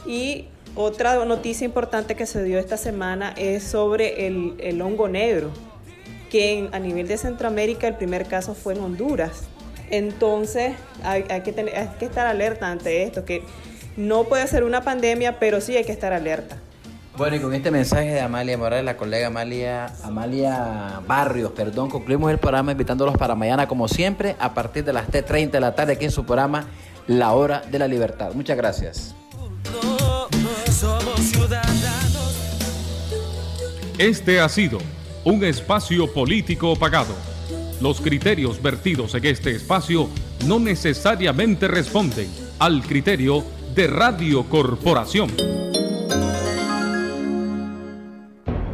[0.07, 5.51] Y otra noticia importante que se dio esta semana es sobre el, el hongo negro,
[6.31, 9.49] que a nivel de Centroamérica el primer caso fue en Honduras.
[9.91, 13.43] Entonces hay, que tener, hay que estar alerta ante esto, que
[13.97, 16.57] no puede ser una pandemia, pero sí hay que estar alerta.
[17.17, 22.31] Bueno, y con este mensaje de Amalia Morales, la colega Amalia, Amalia Barrios, perdón, concluimos
[22.31, 25.95] el programa invitándolos para mañana, como siempre, a partir de las T30 de la tarde,
[25.95, 26.67] aquí en su programa
[27.07, 28.33] La Hora de la Libertad.
[28.33, 29.15] Muchas gracias.
[33.99, 34.79] Este ha sido
[35.25, 37.15] un espacio político pagado.
[37.81, 40.11] Los criterios vertidos en este espacio
[40.47, 42.29] no necesariamente responden
[42.59, 43.43] al criterio
[43.75, 45.31] de Radio Corporación.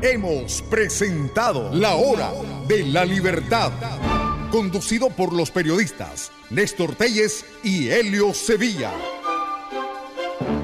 [0.02, 2.32] Hemos presentado La Hora
[2.66, 3.70] de la Libertad,
[4.50, 8.90] conducido por los periodistas Néstor Telles y Helio Sevilla.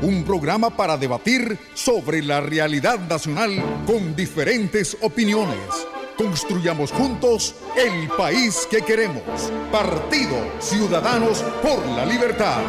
[0.02, 5.91] Un programa para debatir sobre la realidad nacional con diferentes opiniones.
[6.16, 9.22] Construyamos juntos el país que queremos.
[9.70, 12.62] Partido Ciudadanos por la Libertad.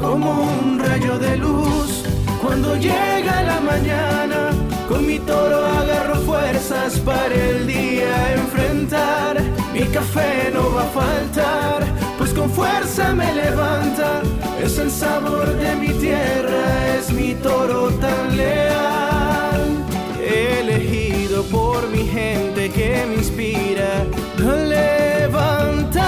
[0.00, 2.04] Como un rayo de luz,
[2.42, 4.50] cuando llega la mañana,
[4.88, 9.42] con mi toro agarro fuerzas para el día enfrentar.
[9.72, 11.84] Mi café no va a faltar,
[12.16, 14.22] pues con fuerza me levanta
[14.62, 19.84] es el sabor de mi tierra, es mi toro tan leal.
[20.20, 24.04] Elegido por mi gente que me inspira
[24.38, 26.02] a levantar.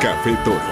[0.00, 0.66] Café Toro.